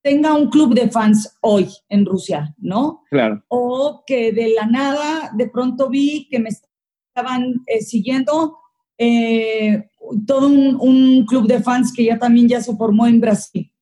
tenga 0.02 0.34
un 0.34 0.50
club 0.50 0.74
de 0.74 0.90
fans 0.90 1.36
hoy 1.40 1.68
en 1.88 2.04
Rusia, 2.04 2.54
¿no? 2.58 3.02
Claro. 3.08 3.42
O 3.48 4.02
que 4.06 4.32
de 4.32 4.50
la 4.50 4.66
nada 4.66 5.30
de 5.34 5.48
pronto 5.48 5.88
vi 5.88 6.28
que 6.28 6.38
me 6.38 6.50
estaban 6.50 7.62
eh, 7.66 7.80
siguiendo 7.80 8.58
eh, 8.98 9.88
todo 10.26 10.48
un, 10.48 11.24
club 11.26 11.46
de 11.46 11.62
fans 11.62 11.92
que 11.92 12.04
ya 12.04 12.18
también 12.18 12.48
ya 12.48 12.60
se 12.60 12.76
formó 12.76 13.06
en 13.06 13.20
Brasil, 13.20 13.72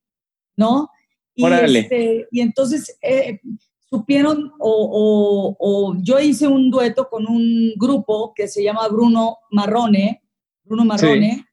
¿no? 0.56 0.90
Y, 1.34 1.44
este, 1.44 2.28
y 2.30 2.40
entonces 2.40 2.96
eh, 3.02 3.40
supieron, 3.92 4.50
o, 4.58 5.94
yo 6.00 6.18
hice 6.18 6.46
un 6.46 6.70
dueto 6.70 7.10
con 7.10 7.26
un 7.28 7.74
grupo 7.76 8.32
que 8.34 8.48
se 8.48 8.64
llama 8.64 8.88
Bruno 8.88 9.36
Marrone, 9.50 10.22
Bruno 10.64 10.86
Marrone, 10.86 11.46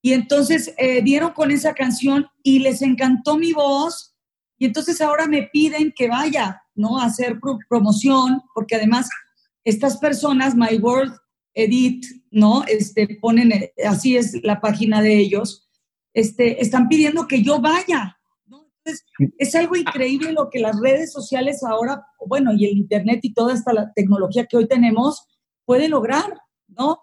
y 0.00 0.14
entonces 0.14 0.72
eh, 0.78 1.02
dieron 1.02 1.32
con 1.32 1.50
esa 1.50 1.74
canción 1.74 2.26
y 2.42 2.60
les 2.60 2.80
encantó 2.80 3.36
mi 3.36 3.52
voz, 3.52 4.16
y 4.56 4.64
entonces 4.64 5.02
ahora 5.02 5.26
me 5.26 5.42
piden 5.52 5.92
que 5.94 6.08
vaya, 6.08 6.62
¿no? 6.74 6.98
A 6.98 7.04
hacer 7.04 7.38
promoción, 7.68 8.40
porque 8.54 8.76
además 8.76 9.10
estas 9.62 9.98
personas, 9.98 10.54
My 10.54 10.78
World 10.78 11.12
Edit, 11.52 12.06
¿no? 12.30 12.64
Este, 12.64 13.18
ponen, 13.20 13.52
eh, 13.52 13.74
así 13.86 14.16
es 14.16 14.42
la 14.42 14.62
página 14.62 15.02
de 15.02 15.18
ellos, 15.18 15.68
este, 16.14 16.62
están 16.62 16.88
pidiendo 16.88 17.28
que 17.28 17.42
yo 17.42 17.60
vaya. 17.60 18.17
Entonces, 18.88 19.04
es 19.38 19.54
algo 19.54 19.76
increíble 19.76 20.32
lo 20.32 20.48
que 20.50 20.58
las 20.58 20.80
redes 20.80 21.12
sociales 21.12 21.62
ahora, 21.62 22.04
bueno, 22.26 22.52
y 22.54 22.64
el 22.66 22.76
Internet 22.76 23.20
y 23.22 23.34
toda 23.34 23.54
esta 23.54 23.72
la 23.72 23.92
tecnología 23.92 24.46
que 24.46 24.56
hoy 24.56 24.66
tenemos 24.66 25.26
puede 25.64 25.88
lograr, 25.88 26.38
¿no? 26.68 27.00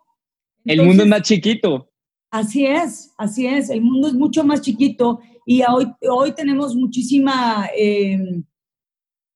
el 0.64 0.84
mundo 0.84 1.04
es 1.04 1.10
más 1.10 1.22
chiquito. 1.22 1.92
Así 2.32 2.66
es, 2.66 3.14
así 3.18 3.46
es, 3.46 3.70
el 3.70 3.82
mundo 3.82 4.08
es 4.08 4.14
mucho 4.14 4.44
más 4.44 4.62
chiquito 4.62 5.20
y 5.46 5.62
hoy, 5.64 5.92
hoy 6.10 6.32
tenemos 6.34 6.76
muchísima... 6.76 7.70
Eh, 7.78 8.44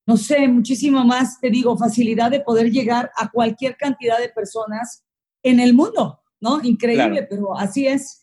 no 0.07 0.17
sé, 0.17 0.47
muchísimo 0.47 1.05
más, 1.05 1.39
te 1.39 1.51
digo, 1.51 1.77
facilidad 1.77 2.31
de 2.31 2.39
poder 2.39 2.71
llegar 2.71 3.11
a 3.15 3.29
cualquier 3.29 3.77
cantidad 3.77 4.17
de 4.17 4.29
personas 4.29 5.03
en 5.43 5.59
el 5.59 5.75
mundo, 5.75 6.19
¿no? 6.41 6.63
Increíble, 6.63 7.27
pero 7.29 7.55
así 7.55 7.85
es. 7.85 8.18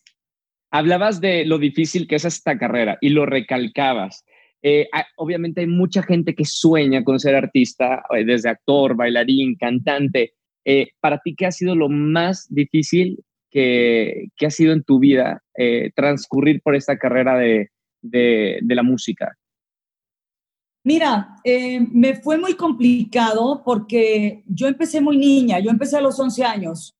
Hablabas 0.76 1.22
de 1.22 1.46
lo 1.46 1.56
difícil 1.56 2.06
que 2.06 2.16
es 2.16 2.26
esta 2.26 2.58
carrera 2.58 2.98
y 3.00 3.08
lo 3.08 3.24
recalcabas. 3.24 4.26
Eh, 4.60 4.86
obviamente 5.16 5.62
hay 5.62 5.66
mucha 5.66 6.02
gente 6.02 6.34
que 6.34 6.44
sueña 6.44 7.02
con 7.02 7.18
ser 7.18 7.34
artista, 7.34 8.04
eh, 8.14 8.26
desde 8.26 8.50
actor, 8.50 8.94
bailarín, 8.94 9.56
cantante. 9.56 10.34
Eh, 10.66 10.88
para 11.00 11.18
ti, 11.20 11.34
¿qué 11.34 11.46
ha 11.46 11.50
sido 11.50 11.74
lo 11.74 11.88
más 11.88 12.46
difícil 12.50 13.24
que, 13.50 14.28
ha 14.38 14.50
sido 14.50 14.74
en 14.74 14.84
tu 14.84 14.98
vida 14.98 15.42
transcurrir 15.94 16.60
por 16.60 16.76
esta 16.76 16.98
carrera 16.98 17.38
de, 17.38 17.70
la 18.60 18.82
música? 18.82 19.34
Mira, 20.84 21.36
me 21.90 22.16
fue 22.16 22.36
muy 22.36 22.52
complicado 22.52 23.62
porque 23.64 24.42
yo 24.46 24.68
empecé 24.68 25.00
muy 25.00 25.16
niña, 25.16 25.58
yo 25.58 25.70
empecé 25.70 25.96
a 25.96 26.02
los 26.02 26.20
11 26.20 26.44
años 26.44 26.95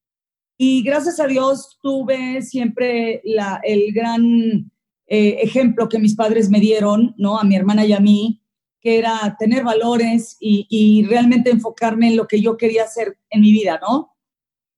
y 0.59 0.83
gracias 0.83 1.21
a 1.21 1.27
Dios 1.27 1.79
tuve 1.83 2.43
siempre 2.43 3.21
la, 3.25 3.61
el 3.63 3.93
gran 3.93 4.71
eh, 5.07 5.39
ejemplo 5.43 5.89
que 5.89 5.99
mis 5.99 6.15
padres 6.15 6.51
me 6.51 6.61
dieron, 6.61 7.15
¿no? 7.19 7.39
A 7.39 7.45
mi 7.45 7.57
hermana 7.57 7.85
y 7.85 7.93
a 7.93 8.01
mí, 8.01 8.43
que 8.81 8.99
era 8.99 9.37
tener 9.39 9.65
valores 9.65 10.37
y, 10.41 10.67
y 10.71 11.05
realmente 11.05 11.51
enfocarme 11.51 12.09
en 12.09 12.17
lo 12.17 12.27
que 12.27 12.41
yo 12.41 12.57
quería 12.57 12.85
hacer 12.85 13.19
en 13.31 13.43
mi 13.43 13.53
vida, 13.53 13.79
¿no? 13.83 14.17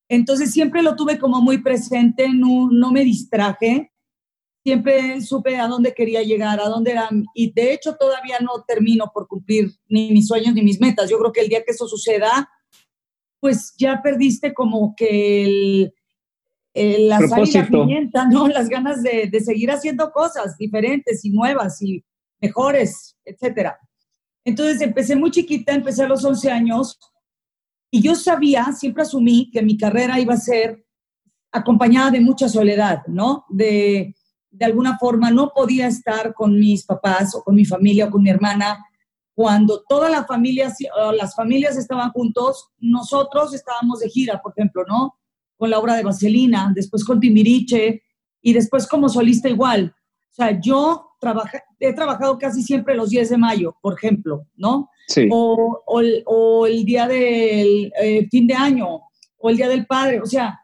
Entonces 0.09 0.51
siempre 0.51 0.83
lo 0.83 0.97
tuve 0.97 1.19
como 1.19 1.41
muy 1.41 1.59
presente, 1.59 2.29
no, 2.29 2.69
no 2.71 2.91
me 2.91 3.05
distraje, 3.05 3.93
siempre 4.65 5.21
supe 5.21 5.57
a 5.57 5.69
dónde 5.69 5.95
quería 5.95 6.23
llegar, 6.23 6.61
a 6.61 6.69
dónde 6.69 6.93
era, 6.93 7.09
y 7.35 7.53
de 7.53 7.73
hecho 7.73 7.97
todavía 7.97 8.39
no 8.41 8.65
termino 8.67 9.11
por 9.15 9.29
cumplir 9.29 9.71
ni 9.89 10.11
mis 10.11 10.27
sueños 10.27 10.55
ni 10.55 10.63
mis 10.63 10.81
metas. 10.81 11.09
Yo 11.09 11.19
creo 11.19 11.33
que 11.33 11.43
el 11.43 11.49
día 11.49 11.63
que 11.65 11.73
eso 11.73 11.87
suceda, 11.87 12.51
pues 13.41 13.75
ya 13.79 14.01
perdiste 14.03 14.53
como 14.53 14.95
que 14.97 15.45
el, 15.45 15.95
el 16.75 17.09
la 17.09 17.19
pimienta, 17.71 18.27
¿no? 18.27 18.49
Las 18.49 18.69
ganas 18.69 19.03
de, 19.03 19.29
de, 19.31 19.41
seguir 19.41 19.71
haciendo 19.71 20.11
cosas 20.11 20.57
diferentes 20.57 21.25
y 21.25 21.31
nuevas 21.31 21.81
y 21.83 22.05
mejores, 22.41 23.17
etcétera. 23.25 23.79
Entonces 24.45 24.81
empecé 24.81 25.17
muy 25.17 25.31
chiquita, 25.31 25.73
empecé 25.73 26.05
a 26.05 26.09
los 26.09 26.25
11 26.25 26.51
años 26.51 26.99
y 27.91 28.03
yo 28.03 28.15
sabía, 28.15 28.73
siempre 28.73 29.03
asumí 29.03 29.51
que 29.51 29.63
mi 29.63 29.77
carrera 29.77 30.21
iba 30.21 30.35
a 30.35 30.39
ser 30.39 30.85
acompañada 31.51 32.11
de 32.11 32.21
mucha 32.21 32.49
soledad, 32.49 33.03
¿no? 33.07 33.45
De, 33.49 34.15
de 34.51 34.65
alguna 34.65 34.99
forma 34.99 35.31
no 35.31 35.53
podía 35.55 35.87
estar 35.87 36.35
con 36.35 36.59
mis 36.59 36.85
papás 36.85 37.35
o 37.35 37.43
con 37.43 37.55
mi 37.55 37.65
familia 37.65 38.07
o 38.07 38.11
con 38.11 38.23
mi 38.23 38.31
hermana 38.31 38.85
cuando 39.39 39.85
toda 39.89 40.11
la 40.11 40.25
familia, 40.25 40.75
las 41.15 41.37
familias 41.37 41.77
estaban 41.77 42.11
juntos, 42.11 42.73
nosotros 42.81 43.55
estábamos 43.55 44.01
de 44.01 44.09
gira, 44.09 44.43
por 44.43 44.51
ejemplo, 44.51 44.83
¿no? 44.89 45.17
Con 45.57 45.71
la 45.71 45.79
obra 45.79 45.95
de 45.95 46.03
Vaselina, 46.03 46.73
después 46.75 47.05
con 47.05 47.21
Timbiriche 47.21 48.03
y 48.43 48.53
después 48.53 48.89
como 48.89 49.09
solista 49.09 49.49
igual. 49.49 49.95
O 49.95 50.35
sea, 50.35 50.61
yo 50.61 51.13
he 51.79 51.93
trabajado 51.93 52.37
casi 52.37 52.65
siempre 52.65 52.97
los 52.97 53.11
10 53.11 53.31
de 53.31 53.37
mayo, 53.39 53.77
por 53.81 53.95
ejemplo, 53.95 54.45
¿no? 54.57 54.91
Sí. 55.07 55.29
O, 55.31 55.85
o, 55.87 56.67
el 56.67 56.85
día 56.85 57.07
del 57.07 57.93
eh, 58.03 58.27
fin 58.29 58.49
de 58.49 58.55
año, 58.55 59.03
o 59.37 59.51
el 59.51 59.57
día 59.57 59.69
del 59.69 59.87
padre. 59.87 60.21
O 60.21 60.27
sea, 60.27 60.59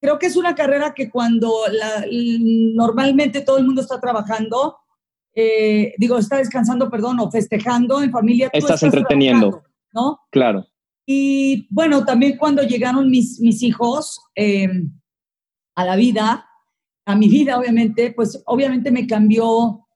creo 0.00 0.20
que 0.20 0.26
es 0.26 0.36
una 0.36 0.54
carrera 0.54 0.94
que 0.94 1.10
cuando 1.10 1.52
la, 1.68 2.06
normalmente 2.12 3.40
todo 3.40 3.58
el 3.58 3.64
mundo 3.64 3.80
está 3.80 4.00
trabajando, 4.00 4.76
eh, 5.34 5.94
digo, 5.98 6.18
está 6.18 6.36
descansando, 6.36 6.90
perdón, 6.90 7.18
o 7.20 7.30
festejando 7.30 8.02
en 8.02 8.10
familia. 8.10 8.50
estás, 8.52 8.82
entreteniendo. 8.82 9.62
¿No? 9.92 10.20
Claro. 10.30 10.66
Y 11.06 11.66
bueno, 11.70 12.04
también 12.04 12.36
cuando 12.38 12.62
llegaron 12.62 13.10
mis, 13.10 13.40
mis 13.40 13.62
hijos 13.62 14.20
em, 14.34 14.92
a 15.76 15.84
la 15.84 15.96
vida, 15.96 16.48
a 17.04 17.16
mi 17.16 17.28
vida, 17.28 17.58
obviamente, 17.58 18.12
pues 18.12 18.42
obviamente 18.46 18.90
me 18.90 19.06
cambió 19.06 19.86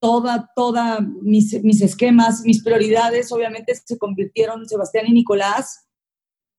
toda, 0.00 0.50
toda 0.54 1.00
mis, 1.22 1.62
mis 1.62 1.80
esquemas, 1.80 2.42
mis 2.44 2.62
prioridades, 2.62 3.32
obviamente 3.32 3.74
se 3.74 3.98
convirtieron 3.98 4.68
Sebastián 4.68 5.06
y 5.06 5.12
Nicolás, 5.12 5.88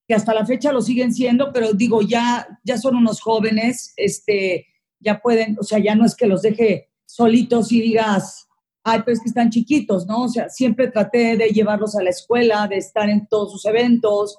que 0.08 0.14
hasta 0.14 0.34
la 0.34 0.44
fecha 0.44 0.72
lo 0.72 0.82
siguen 0.82 1.14
siendo, 1.14 1.52
pero 1.52 1.72
digo, 1.72 2.02
ya, 2.02 2.58
ya 2.64 2.78
son 2.78 2.96
unos 2.96 3.20
jóvenes, 3.20 3.92
este, 3.96 4.66
ya 4.98 5.20
pueden, 5.20 5.56
o 5.60 5.62
sea, 5.62 5.78
ya 5.78 5.94
no 5.94 6.04
es 6.04 6.16
que 6.16 6.26
los 6.26 6.42
deje 6.42 6.90
solitos 7.06 7.72
y 7.72 7.80
digas, 7.80 8.48
ay, 8.84 9.00
pero 9.04 9.14
es 9.14 9.20
que 9.20 9.28
están 9.28 9.50
chiquitos, 9.50 10.06
¿no? 10.06 10.24
O 10.24 10.28
sea, 10.28 10.48
siempre 10.48 10.88
traté 10.88 11.36
de 11.36 11.48
llevarlos 11.48 11.96
a 11.96 12.02
la 12.02 12.10
escuela, 12.10 12.68
de 12.68 12.76
estar 12.76 13.08
en 13.08 13.26
todos 13.26 13.52
sus 13.52 13.64
eventos, 13.64 14.38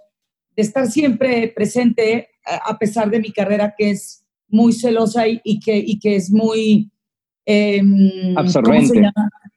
de 0.55 0.62
estar 0.62 0.89
siempre 0.89 1.51
presente, 1.53 2.29
a 2.45 2.77
pesar 2.77 3.10
de 3.10 3.19
mi 3.19 3.31
carrera 3.31 3.74
que 3.77 3.89
es 3.89 4.24
muy 4.48 4.72
celosa 4.72 5.24
y, 5.27 5.60
que, 5.60 5.77
y 5.77 6.00
que 6.00 6.15
es 6.15 6.31
muy... 6.31 6.91
Em, 7.45 8.38
absorbente. 8.38 9.01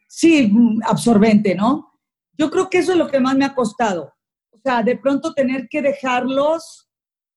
Sí, 0.07 0.51
absorbente, 0.85 1.55
¿no? 1.55 1.93
Yo 2.37 2.51
creo 2.51 2.71
que 2.71 2.79
eso 2.79 2.93
es 2.93 2.99
lo 2.99 3.09
que 3.09 3.21
más 3.21 3.37
me 3.37 3.45
ha 3.45 3.55
costado. 3.55 4.13
O 4.51 4.59
sea, 4.59 4.83
de 4.83 4.97
pronto 4.97 5.35
tener 5.35 5.69
que 5.69 5.83
dejarlos 5.83 6.89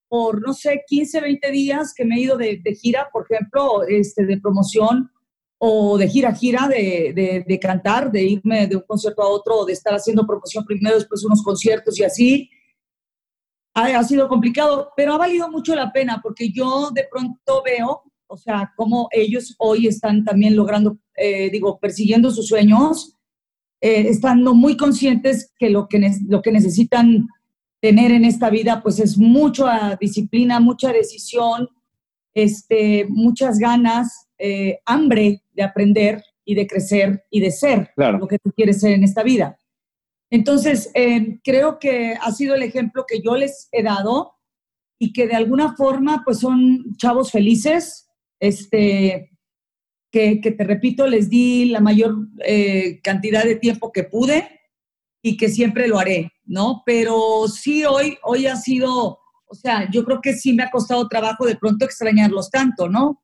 por, 0.07 0.41
no 0.45 0.53
sé, 0.53 0.83
15, 0.87 1.21
20 1.21 1.51
días 1.51 1.93
que 1.95 2.05
me 2.05 2.15
he 2.15 2.21
ido 2.21 2.37
de, 2.37 2.59
de 2.63 2.75
gira, 2.75 3.09
por 3.11 3.25
ejemplo, 3.29 3.83
este, 3.87 4.25
de 4.25 4.39
promoción, 4.39 5.09
o 5.63 5.95
de 5.95 6.09
gira 6.09 6.29
a 6.29 6.33
gira, 6.33 6.67
de, 6.67 7.43
de, 7.47 7.59
cantar, 7.59 8.11
de 8.11 8.23
irme 8.23 8.65
de 8.65 8.77
un 8.77 8.81
concierto 8.81 9.21
a 9.21 9.27
otro, 9.27 9.63
de 9.63 9.73
estar 9.73 9.93
haciendo 9.93 10.25
promoción 10.25 10.65
primero, 10.65 10.95
después 10.95 11.23
unos 11.23 11.43
conciertos 11.43 11.99
y 11.99 12.03
así. 12.03 12.49
Ha, 13.75 13.99
ha, 13.99 14.03
sido 14.03 14.27
complicado, 14.27 14.91
pero 14.97 15.13
ha 15.13 15.19
valido 15.19 15.51
mucho 15.51 15.75
la 15.75 15.91
pena 15.91 16.19
porque 16.23 16.51
yo 16.51 16.89
de 16.89 17.05
pronto 17.11 17.61
veo, 17.63 18.01
o 18.25 18.37
sea, 18.37 18.73
cómo 18.75 19.07
ellos 19.11 19.53
hoy 19.59 19.85
están 19.85 20.25
también 20.25 20.55
logrando, 20.55 20.97
eh, 21.15 21.51
digo, 21.51 21.77
persiguiendo 21.79 22.31
sus 22.31 22.47
sueños, 22.47 23.15
eh, 23.81 24.07
estando 24.09 24.55
muy 24.55 24.75
conscientes 24.75 25.53
que 25.59 25.69
lo 25.69 25.87
que, 25.87 26.11
lo 26.27 26.41
que 26.41 26.51
necesitan 26.51 27.27
tener 27.79 28.11
en 28.11 28.25
esta 28.25 28.49
vida, 28.49 28.81
pues 28.81 28.99
es 28.99 29.15
mucha 29.15 29.95
disciplina, 30.01 30.59
mucha 30.59 30.91
decisión, 30.91 31.69
este, 32.33 33.05
muchas 33.09 33.59
ganas, 33.59 34.27
eh, 34.39 34.79
hambre 34.87 35.40
de 35.53 35.63
aprender, 35.63 36.23
y 36.45 36.55
de 36.55 36.67
crecer 36.67 37.23
y 37.29 37.39
de 37.39 37.51
ser 37.51 37.91
Claro. 37.95 38.17
lo 38.19 38.27
que 38.27 38.39
tú 38.39 38.51
quieres 38.51 38.79
ser 38.79 38.91
en 38.91 39.03
esta 39.03 39.23
vida. 39.23 39.57
Entonces, 40.29 40.89
eh, 40.93 41.39
creo 41.43 41.77
que 41.79 42.15
ha 42.19 42.31
sido 42.31 42.55
el 42.55 42.63
ejemplo 42.63 43.05
que 43.07 43.21
yo 43.21 43.35
les 43.35 43.67
he 43.71 43.83
dado 43.83 44.33
y 44.99 45.13
que 45.13 45.27
de 45.27 45.35
alguna 45.35 45.75
forma, 45.75 46.23
pues 46.23 46.39
son 46.39 46.95
chavos 46.97 47.31
felices, 47.31 48.07
este, 48.39 49.31
que, 50.11 50.39
que 50.41 50.51
te 50.51 50.63
repito, 50.63 51.07
les 51.07 51.29
di 51.29 51.65
la 51.65 51.79
mayor 51.79 52.15
eh, 52.45 53.01
cantidad 53.01 53.43
de 53.43 53.55
tiempo 53.55 53.91
que 53.91 54.03
pude 54.03 54.59
y 55.23 55.37
que 55.37 55.49
siempre 55.49 55.87
lo 55.87 55.99
haré, 55.99 56.31
¿no? 56.45 56.83
Pero 56.85 57.47
sí, 57.47 57.83
hoy, 57.85 58.17
hoy 58.23 58.45
ha 58.47 58.55
sido, 58.55 59.19
o 59.45 59.55
sea, 59.55 59.89
yo 59.91 60.03
creo 60.05 60.21
que 60.21 60.33
sí 60.33 60.53
me 60.53 60.63
ha 60.63 60.71
costado 60.71 61.07
trabajo 61.07 61.45
de 61.45 61.55
pronto 61.55 61.85
extrañarlos 61.85 62.49
tanto, 62.49 62.89
¿no? 62.89 63.21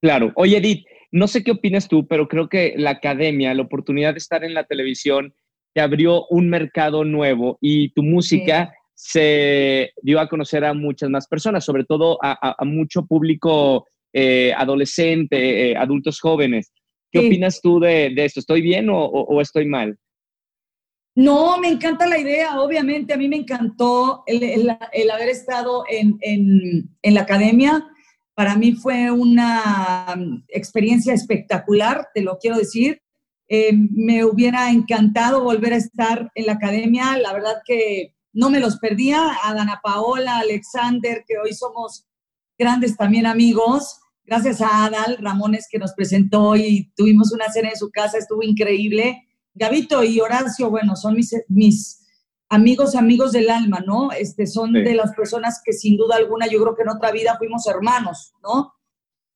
Claro. 0.00 0.32
Oye, 0.36 0.58
Edith, 0.58 0.84
no 1.14 1.28
sé 1.28 1.44
qué 1.44 1.52
opinas 1.52 1.86
tú, 1.86 2.08
pero 2.08 2.26
creo 2.26 2.48
que 2.48 2.74
la 2.76 2.90
academia, 2.90 3.54
la 3.54 3.62
oportunidad 3.62 4.14
de 4.14 4.18
estar 4.18 4.42
en 4.42 4.52
la 4.52 4.64
televisión, 4.64 5.32
te 5.72 5.80
abrió 5.80 6.26
un 6.26 6.48
mercado 6.48 7.04
nuevo 7.04 7.56
y 7.60 7.90
tu 7.90 8.02
música 8.02 8.74
se 8.94 9.92
dio 10.02 10.18
a 10.18 10.28
conocer 10.28 10.64
a 10.64 10.74
muchas 10.74 11.10
más 11.10 11.28
personas, 11.28 11.64
sobre 11.64 11.84
todo 11.84 12.18
a, 12.20 12.32
a- 12.32 12.56
a 12.58 12.64
mucho 12.64 13.06
público 13.06 13.86
eh, 14.12 14.52
adolescente, 14.56 15.70
eh, 15.70 15.76
adultos 15.76 16.18
jóvenes. 16.20 16.72
¿Qué 17.12 17.20
Sí. 17.20 17.26
opinas 17.26 17.60
tú 17.60 17.78
de, 17.78 18.10
de 18.14 18.24
esto? 18.24 18.40
¿Estoy 18.40 18.60
bien 18.60 18.88
o, 18.90 18.98
o- 19.04 19.24
o 19.36 19.40
estoy 19.40 19.66
mal? 19.66 19.96
No, 21.16 21.58
me 21.60 21.68
encanta 21.68 22.06
la 22.08 22.18
idea, 22.18 22.60
obviamente 22.60 23.14
a 23.14 23.16
mí 23.16 23.28
me 23.28 23.36
encantó 23.36 24.24
el, 24.26 24.42
el- 24.42 24.76
el 24.92 25.10
haber 25.12 25.28
estado 25.28 25.84
en, 25.88 26.18
en- 26.22 26.90
en 27.02 27.14
la 27.14 27.20
academia. 27.20 27.86
Para 28.34 28.56
mí 28.56 28.72
fue 28.72 29.10
una 29.10 30.14
mm, 30.16 30.44
experiencia 30.48 31.14
espectacular, 31.14 32.08
te 32.14 32.22
lo 32.22 32.38
quiero 32.38 32.58
decir. 32.58 33.00
Eh, 33.48 33.72
me 33.72 34.24
hubiera 34.24 34.70
encantado 34.70 35.42
volver 35.42 35.72
a 35.72 35.76
estar 35.76 36.30
en 36.34 36.46
la 36.46 36.54
academia, 36.54 37.16
la 37.18 37.32
verdad 37.32 37.62
que 37.64 38.14
no 38.32 38.50
me 38.50 38.60
los 38.60 38.78
perdía. 38.78 39.36
A 39.44 39.54
Dana 39.54 39.80
Paola, 39.82 40.38
Alexander, 40.38 41.24
que 41.26 41.38
hoy 41.38 41.54
somos 41.54 42.06
grandes 42.58 42.96
también 42.96 43.26
amigos. 43.26 44.00
Gracias 44.26 44.60
a 44.60 44.86
Adal 44.86 45.18
Ramones 45.20 45.68
que 45.70 45.78
nos 45.78 45.92
presentó 45.92 46.56
y 46.56 46.90
tuvimos 46.96 47.32
una 47.32 47.50
cena 47.52 47.68
en 47.68 47.76
su 47.76 47.90
casa, 47.90 48.18
estuvo 48.18 48.42
increíble. 48.42 49.22
Gabito 49.54 50.02
y 50.02 50.18
Horacio, 50.18 50.70
bueno, 50.70 50.96
son 50.96 51.14
mis, 51.14 51.34
mis 51.48 52.03
amigos, 52.54 52.94
amigos 52.94 53.32
del 53.32 53.50
alma, 53.50 53.80
¿no? 53.86 54.10
Este, 54.12 54.46
son 54.46 54.72
Sí. 54.72 54.80
de 54.82 54.94
las 54.94 55.12
personas 55.14 55.60
que 55.64 55.72
sin 55.72 55.96
duda 55.96 56.16
alguna 56.16 56.46
yo 56.46 56.60
creo 56.62 56.74
que 56.74 56.82
en 56.82 56.90
otra 56.90 57.10
vida 57.12 57.36
fuimos 57.38 57.66
hermanos, 57.66 58.32
¿no? 58.42 58.72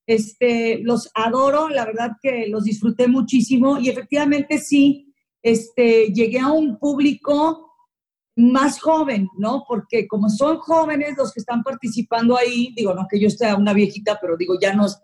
Este, 0.07 0.79
los 0.83 1.09
adoro, 1.13 1.69
la 1.69 1.85
verdad 1.85 2.11
que 2.21 2.47
los 2.47 2.63
disfruté 2.63 3.07
muchísimo 3.07 3.79
y 3.79 3.89
efectivamente 3.89 4.57
sí, 4.57 5.13
este, 5.43 6.07
llegué 6.13 6.39
a 6.39 6.51
un 6.51 6.79
público 6.79 7.67
más 8.35 8.79
joven, 8.79 9.27
¿no? 9.37 9.63
Porque 9.67 10.07
como 10.07 10.29
son 10.29 10.57
jóvenes 10.57 11.15
los 11.17 11.31
que 11.33 11.39
están 11.41 11.61
participando 11.61 12.37
ahí, 12.37 12.73
digo, 12.75 12.93
no 12.93 13.05
que 13.09 13.19
yo 13.19 13.29
sea 13.29 13.55
una 13.55 13.73
viejita, 13.73 14.17
pero 14.21 14.35
digo, 14.37 14.55
ya 14.59 14.73
nos, 14.73 14.99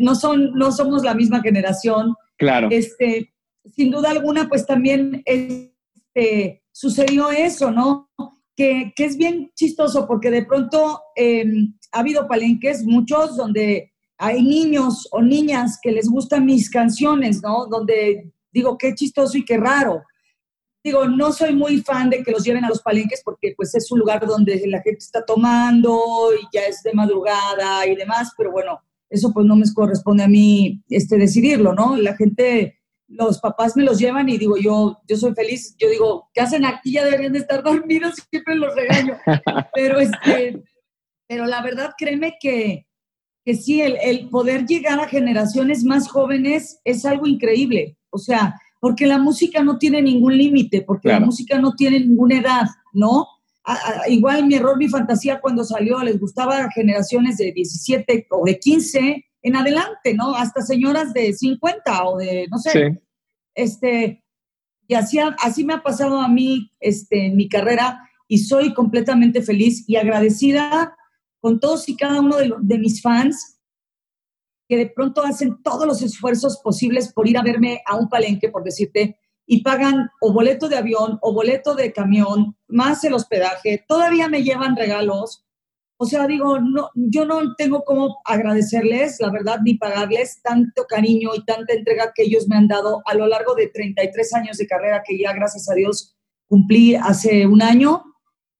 no, 0.00 0.14
son, 0.14 0.52
no 0.54 0.70
somos 0.72 1.02
la 1.02 1.14
misma 1.14 1.40
generación, 1.40 2.14
Claro. 2.36 2.68
este, 2.70 3.32
sin 3.74 3.90
duda 3.90 4.10
alguna, 4.10 4.48
pues 4.48 4.66
también 4.66 5.22
este, 5.24 6.61
sucedió 6.72 7.30
eso, 7.30 7.70
¿no? 7.70 8.10
Que, 8.56 8.92
que 8.96 9.04
es 9.04 9.16
bien 9.16 9.50
chistoso 9.54 10.06
porque 10.06 10.30
de 10.30 10.44
pronto 10.44 11.00
eh, 11.16 11.44
ha 11.92 12.00
habido 12.00 12.26
palenques, 12.26 12.82
muchos, 12.84 13.36
donde 13.36 13.92
hay 14.18 14.42
niños 14.42 15.08
o 15.10 15.22
niñas 15.22 15.78
que 15.82 15.92
les 15.92 16.08
gustan 16.08 16.46
mis 16.46 16.70
canciones, 16.70 17.42
¿no? 17.42 17.66
Donde 17.66 18.32
digo, 18.52 18.76
qué 18.78 18.94
chistoso 18.94 19.36
y 19.38 19.44
qué 19.44 19.56
raro. 19.56 20.02
Digo, 20.84 21.06
no 21.06 21.32
soy 21.32 21.54
muy 21.54 21.80
fan 21.80 22.10
de 22.10 22.22
que 22.22 22.32
los 22.32 22.44
lleven 22.44 22.64
a 22.64 22.68
los 22.68 22.82
palenques 22.82 23.22
porque 23.24 23.54
pues 23.56 23.74
es 23.74 23.90
un 23.92 24.00
lugar 24.00 24.26
donde 24.26 24.60
la 24.66 24.82
gente 24.82 24.98
está 24.98 25.24
tomando 25.24 26.30
y 26.34 26.44
ya 26.52 26.62
es 26.62 26.82
de 26.82 26.92
madrugada 26.92 27.86
y 27.86 27.94
demás, 27.94 28.32
pero 28.36 28.50
bueno, 28.50 28.80
eso 29.08 29.32
pues 29.32 29.46
no 29.46 29.56
me 29.56 29.72
corresponde 29.72 30.24
a 30.24 30.28
mí 30.28 30.82
este, 30.88 31.18
decidirlo, 31.18 31.72
¿no? 31.74 31.96
La 31.96 32.16
gente, 32.16 32.80
los 33.14 33.38
papás 33.40 33.76
me 33.76 33.84
los 33.84 33.98
llevan 33.98 34.28
y 34.28 34.38
digo, 34.38 34.56
yo, 34.56 34.98
yo 35.06 35.16
soy 35.16 35.34
feliz, 35.34 35.74
yo 35.78 35.88
digo, 35.88 36.30
¿qué 36.34 36.40
hacen 36.40 36.64
aquí? 36.64 36.92
Ya 36.92 37.04
deberían 37.04 37.32
de 37.32 37.40
estar 37.40 37.62
dormidos, 37.64 38.14
siempre 38.30 38.54
los 38.56 38.74
regaño. 38.74 39.16
Pero, 39.74 39.98
este, 40.00 40.62
pero 41.28 41.46
la 41.46 41.62
verdad, 41.62 41.92
créeme 41.96 42.34
que, 42.40 42.86
que 43.44 43.54
sí, 43.54 43.80
el, 43.80 43.96
el 44.02 44.28
poder 44.28 44.66
llegar 44.66 44.98
a 45.00 45.08
generaciones 45.08 45.84
más 45.84 46.08
jóvenes 46.08 46.80
es 46.84 47.04
algo 47.04 47.26
increíble. 47.26 47.96
O 48.10 48.18
sea, 48.18 48.54
porque 48.80 49.06
la 49.06 49.18
música 49.18 49.62
no 49.62 49.78
tiene 49.78 50.02
ningún 50.02 50.36
límite, 50.36 50.82
porque 50.82 51.08
Claro. 51.08 51.20
la 51.20 51.26
música 51.26 51.58
no 51.58 51.74
tiene 51.74 52.00
ninguna 52.00 52.38
edad, 52.40 52.66
¿no? 52.92 53.26
A- 53.64 53.74
a- 54.04 54.08
igual 54.08 54.46
mi 54.46 54.54
error, 54.56 54.76
mi 54.76 54.88
fantasía 54.88 55.40
cuando 55.40 55.62
salió, 55.64 56.02
les 56.02 56.18
gustaba 56.18 56.58
a 56.64 56.70
generaciones 56.72 57.36
de 57.36 57.52
17 57.52 58.26
o 58.30 58.44
de 58.44 58.58
15 58.58 59.24
en 59.42 59.56
adelante, 59.56 60.14
¿no? 60.14 60.34
Hasta 60.34 60.62
señoras 60.62 61.12
de 61.12 61.32
50 61.32 62.04
o 62.04 62.16
de, 62.18 62.46
no 62.50 62.58
sé, 62.58 62.70
Sí. 62.70 62.98
este, 63.54 64.24
y 64.88 64.94
así, 64.94 65.18
así 65.38 65.64
me 65.64 65.74
ha 65.74 65.82
pasado 65.82 66.20
a 66.20 66.28
mí 66.28 66.70
este, 66.80 67.26
en 67.26 67.36
mi 67.36 67.48
carrera 67.48 68.08
y 68.28 68.38
soy 68.38 68.72
completamente 68.74 69.42
feliz 69.42 69.84
y 69.88 69.96
agradecida 69.96 70.96
con 71.40 71.58
todos 71.60 71.88
y 71.88 71.96
cada 71.96 72.20
uno 72.20 72.36
de, 72.36 72.46
lo- 72.46 72.58
de 72.60 72.78
mis 72.78 73.02
fans 73.02 73.58
que 74.68 74.76
de 74.76 74.86
pronto 74.86 75.22
hacen 75.22 75.62
todos 75.62 75.86
los 75.86 76.02
esfuerzos 76.02 76.58
posibles 76.62 77.12
por 77.12 77.28
ir 77.28 77.36
a 77.36 77.42
verme 77.42 77.82
a 77.84 77.96
un 77.96 78.08
palenque, 78.08 78.48
por 78.48 78.62
decirte, 78.64 79.18
y 79.44 79.62
pagan 79.62 80.08
o 80.20 80.32
boleto 80.32 80.68
de 80.68 80.76
avión 80.76 81.18
o 81.20 81.34
boleto 81.34 81.74
de 81.74 81.92
camión, 81.92 82.56
más 82.68 83.02
el 83.04 83.12
hospedaje, 83.12 83.84
todavía 83.88 84.28
me 84.28 84.42
llevan 84.42 84.76
regalos. 84.76 85.44
O 86.02 86.04
sea, 86.04 86.26
digo, 86.26 86.58
no, 86.58 86.90
yo 86.94 87.24
no 87.24 87.54
tengo 87.54 87.84
cómo 87.84 88.18
agradecerles, 88.24 89.18
la 89.20 89.30
verdad, 89.30 89.60
ni 89.64 89.74
pagarles 89.74 90.40
tanto 90.42 90.84
cariño 90.88 91.30
y 91.36 91.44
tanta 91.44 91.74
entrega 91.74 92.12
que 92.12 92.24
ellos 92.24 92.48
me 92.48 92.56
han 92.56 92.66
dado 92.66 93.02
a 93.06 93.14
lo 93.14 93.28
largo 93.28 93.54
de 93.54 93.68
33 93.68 94.34
años 94.34 94.56
de 94.58 94.66
carrera 94.66 95.04
que 95.06 95.16
ya, 95.16 95.32
gracias 95.32 95.70
a 95.70 95.74
Dios, 95.74 96.16
cumplí 96.48 96.96
hace 96.96 97.46
un 97.46 97.62
año. 97.62 98.02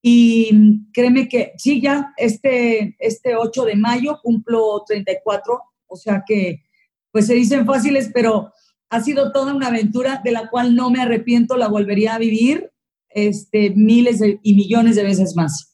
Y 0.00 0.87
créeme 0.92 1.28
que 1.28 1.52
sí, 1.57 1.81
ya 1.81 2.12
este, 2.16 2.94
este 3.00 3.35
8 3.35 3.64
de 3.64 3.74
mayo 3.74 4.20
cumplo 4.22 4.85
34, 4.87 5.61
o 5.88 5.96
sea 5.96 6.22
que, 6.24 6.62
pues 7.11 7.26
se 7.26 7.35
dicen 7.35 7.66
fáciles, 7.66 8.11
pero 8.14 8.52
ha 8.88 9.00
sido 9.00 9.33
toda 9.33 9.52
una 9.52 9.66
aventura 9.66 10.20
de 10.22 10.31
la 10.31 10.48
cual 10.48 10.76
no 10.76 10.90
me 10.90 11.00
arrepiento, 11.00 11.57
la 11.57 11.66
volvería 11.66 12.14
a 12.14 12.18
vivir 12.18 12.70
este, 13.09 13.70
miles 13.70 14.20
de- 14.20 14.38
y 14.44 14.55
millones 14.55 14.94
de 14.94 15.02
veces 15.02 15.35
más. 15.35 15.72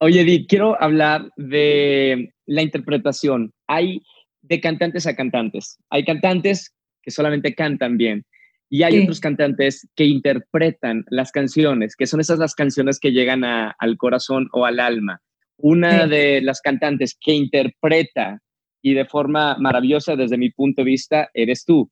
Oye, 0.00 0.20
Edith, 0.22 0.46
quiero 0.48 0.80
hablar 0.82 1.30
de 1.36 2.32
la 2.46 2.62
interpretación. 2.62 3.52
Hay 3.66 4.02
de 4.42 4.60
cantantes 4.60 5.06
a 5.06 5.14
cantantes. 5.16 5.78
Hay 5.90 6.04
cantantes 6.04 6.74
que 7.02 7.10
solamente 7.10 7.54
cantan 7.54 7.96
bien 7.96 8.24
y 8.68 8.82
hay 8.82 8.94
Sí. 8.94 9.02
otros 9.02 9.20
cantantes 9.20 9.88
que 9.94 10.04
interpretan 10.04 11.04
las 11.08 11.30
canciones, 11.32 11.96
que 11.96 12.06
son 12.06 12.20
esas 12.20 12.38
las 12.38 12.54
canciones 12.54 12.98
que 12.98 13.12
llegan 13.12 13.44
a- 13.44 13.74
al 13.78 13.96
corazón 13.96 14.48
o 14.52 14.66
al 14.66 14.80
alma. 14.80 15.20
Una 15.58 16.04
Sí. 16.04 16.10
de 16.10 16.40
las 16.42 16.60
cantantes 16.60 17.16
que 17.18 17.32
interpreta 17.32 18.40
y 18.82 18.94
de 18.94 19.06
forma 19.06 19.56
maravillosa 19.58 20.16
desde 20.16 20.36
mi 20.36 20.50
punto 20.50 20.82
de 20.82 20.86
vista 20.86 21.30
eres 21.32 21.64
tú. 21.64 21.88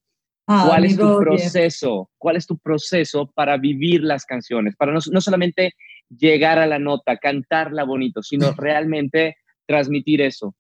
Ah, 0.49 0.65
¿Cuál 0.69 0.85
es 0.85 0.97
tu 0.99 1.19
proceso? 1.21 2.11
¿Cuál 2.19 2.37
es 2.37 2.47
tu 2.47 2.59
proceso 2.59 3.31
para 3.35 3.57
vivir 3.57 4.03
las 4.03 4.27
canciones? 4.27 4.75
Para 4.77 4.93
no, 4.93 4.99
no 5.13 5.21
solamente 5.21 5.73
llegar 6.19 6.59
a 6.59 6.67
la 6.67 6.79
nota, 6.79 7.17
cantarla 7.17 7.85
bonito, 7.85 8.23
sino 8.23 8.53
realmente 8.57 9.37
transmitir 9.67 10.21
eso. 10.21 10.55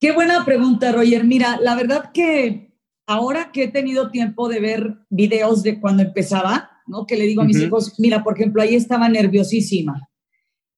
Qué 0.00 0.12
buena 0.12 0.44
pregunta, 0.44 0.92
Roger. 0.92 1.24
Mira, 1.24 1.58
la 1.60 1.74
verdad 1.74 2.10
que 2.12 2.74
ahora 3.06 3.50
que 3.52 3.64
he 3.64 3.68
tenido 3.68 4.10
tiempo 4.10 4.48
de 4.48 4.60
ver 4.60 4.98
videos 5.08 5.62
de 5.62 5.80
cuando 5.80 6.02
empezaba, 6.02 6.70
¿no? 6.86 7.06
Que 7.06 7.16
le 7.16 7.24
digo 7.24 7.42
a 7.42 7.46
mis 7.46 7.58
hijos, 7.58 7.94
mira, 7.98 8.22
por 8.22 8.34
ejemplo, 8.34 8.62
ahí 8.62 8.74
estaba 8.74 9.08
nerviosísima. 9.08 10.08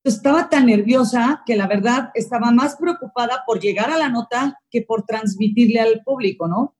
Estaba 0.05 0.49
tan 0.49 0.67
nerviosa 0.67 1.43
que 1.45 1.57
la 1.57 1.67
verdad 1.67 2.11
estaba 2.15 2.51
más 2.51 2.77
preocupada 2.77 3.43
por 3.47 3.61
llegar 3.61 3.91
a 3.91 3.99
la 3.99 4.09
nota 4.09 4.59
que 4.71 4.83
por 4.83 5.05
transmitirle 5.05 5.81
al 5.81 6.03
público, 6.05 6.47
¿no? 6.47 6.77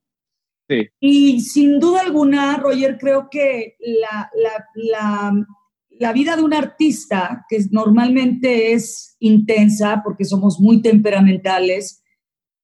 Sí. 0.69 0.89
Y 1.01 1.41
sin 1.41 1.81
duda 1.81 2.03
alguna, 2.03 2.57
Roger, 2.59 2.99
creo 2.99 3.29
que 3.31 3.77
la, 3.81 4.31
la, 4.35 4.67
la, 4.75 5.47
la 5.99 6.13
vida 6.13 6.37
de 6.37 6.43
un 6.43 6.55
artista, 6.55 7.45
que 7.49 7.59
normalmente 7.71 8.73
es 8.73 9.17
intensa 9.19 10.01
porque 10.05 10.25
somos 10.25 10.61
muy 10.61 10.81
temperamentales, 10.81 12.03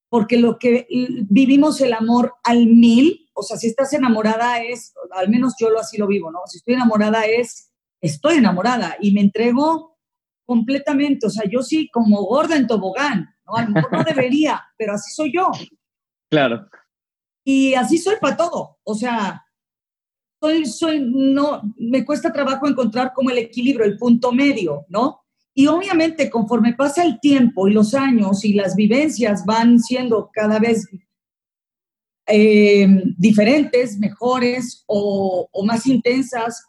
porque 0.08 0.36
lo 0.36 0.58
que 0.58 0.86
vivimos 1.28 1.80
el 1.80 1.92
amor 1.92 2.34
al 2.44 2.66
mil, 2.66 3.28
o 3.34 3.42
sea, 3.42 3.56
si 3.56 3.66
estás 3.66 3.92
enamorada 3.92 4.62
es, 4.62 4.94
al 5.12 5.28
menos 5.28 5.54
yo 5.58 5.70
lo 5.70 5.80
así 5.80 5.98
lo 5.98 6.06
vivo, 6.06 6.30
¿no? 6.30 6.40
Si 6.46 6.58
estoy 6.58 6.74
enamorada 6.74 7.26
es, 7.26 7.72
estoy 8.00 8.36
enamorada 8.36 8.96
y 9.00 9.12
me 9.12 9.20
entrego 9.20 9.98
completamente, 10.46 11.26
o 11.26 11.30
sea, 11.30 11.44
yo 11.50 11.62
sí 11.62 11.88
como 11.92 12.22
gorda 12.24 12.56
en 12.56 12.66
tobogán, 12.66 13.34
¿no? 13.46 13.56
A 13.56 13.64
lo 13.64 13.70
mejor 13.70 13.92
no 13.92 14.04
debería, 14.04 14.62
pero 14.78 14.94
así 14.94 15.10
soy 15.12 15.32
yo. 15.34 15.50
Claro. 16.30 16.68
Y 17.44 17.74
así 17.74 17.98
soy 17.98 18.16
para 18.20 18.36
todo. 18.36 18.78
O 18.84 18.94
sea, 18.94 19.44
soy, 20.44 20.66
soy, 20.66 21.00
no, 21.00 21.62
me 21.78 22.04
cuesta 22.04 22.32
trabajo 22.32 22.68
encontrar 22.68 23.12
como 23.14 23.30
el 23.30 23.38
equilibrio, 23.38 23.86
el 23.86 23.96
punto 23.96 24.30
medio, 24.30 24.84
¿no? 24.88 25.22
Y 25.54 25.68
obviamente 25.68 26.28
conforme 26.28 26.74
pasa 26.74 27.02
el 27.02 27.18
tiempo 27.20 27.66
y 27.66 27.72
los 27.72 27.94
años 27.94 28.44
y 28.44 28.52
las 28.52 28.76
vivencias 28.76 29.46
van 29.46 29.78
siendo 29.78 30.30
cada 30.32 30.58
vez 30.58 30.86
eh, 32.26 32.86
diferentes, 33.16 33.98
mejores 33.98 34.84
o, 34.86 35.48
o 35.50 35.64
más 35.64 35.86
intensas, 35.86 36.62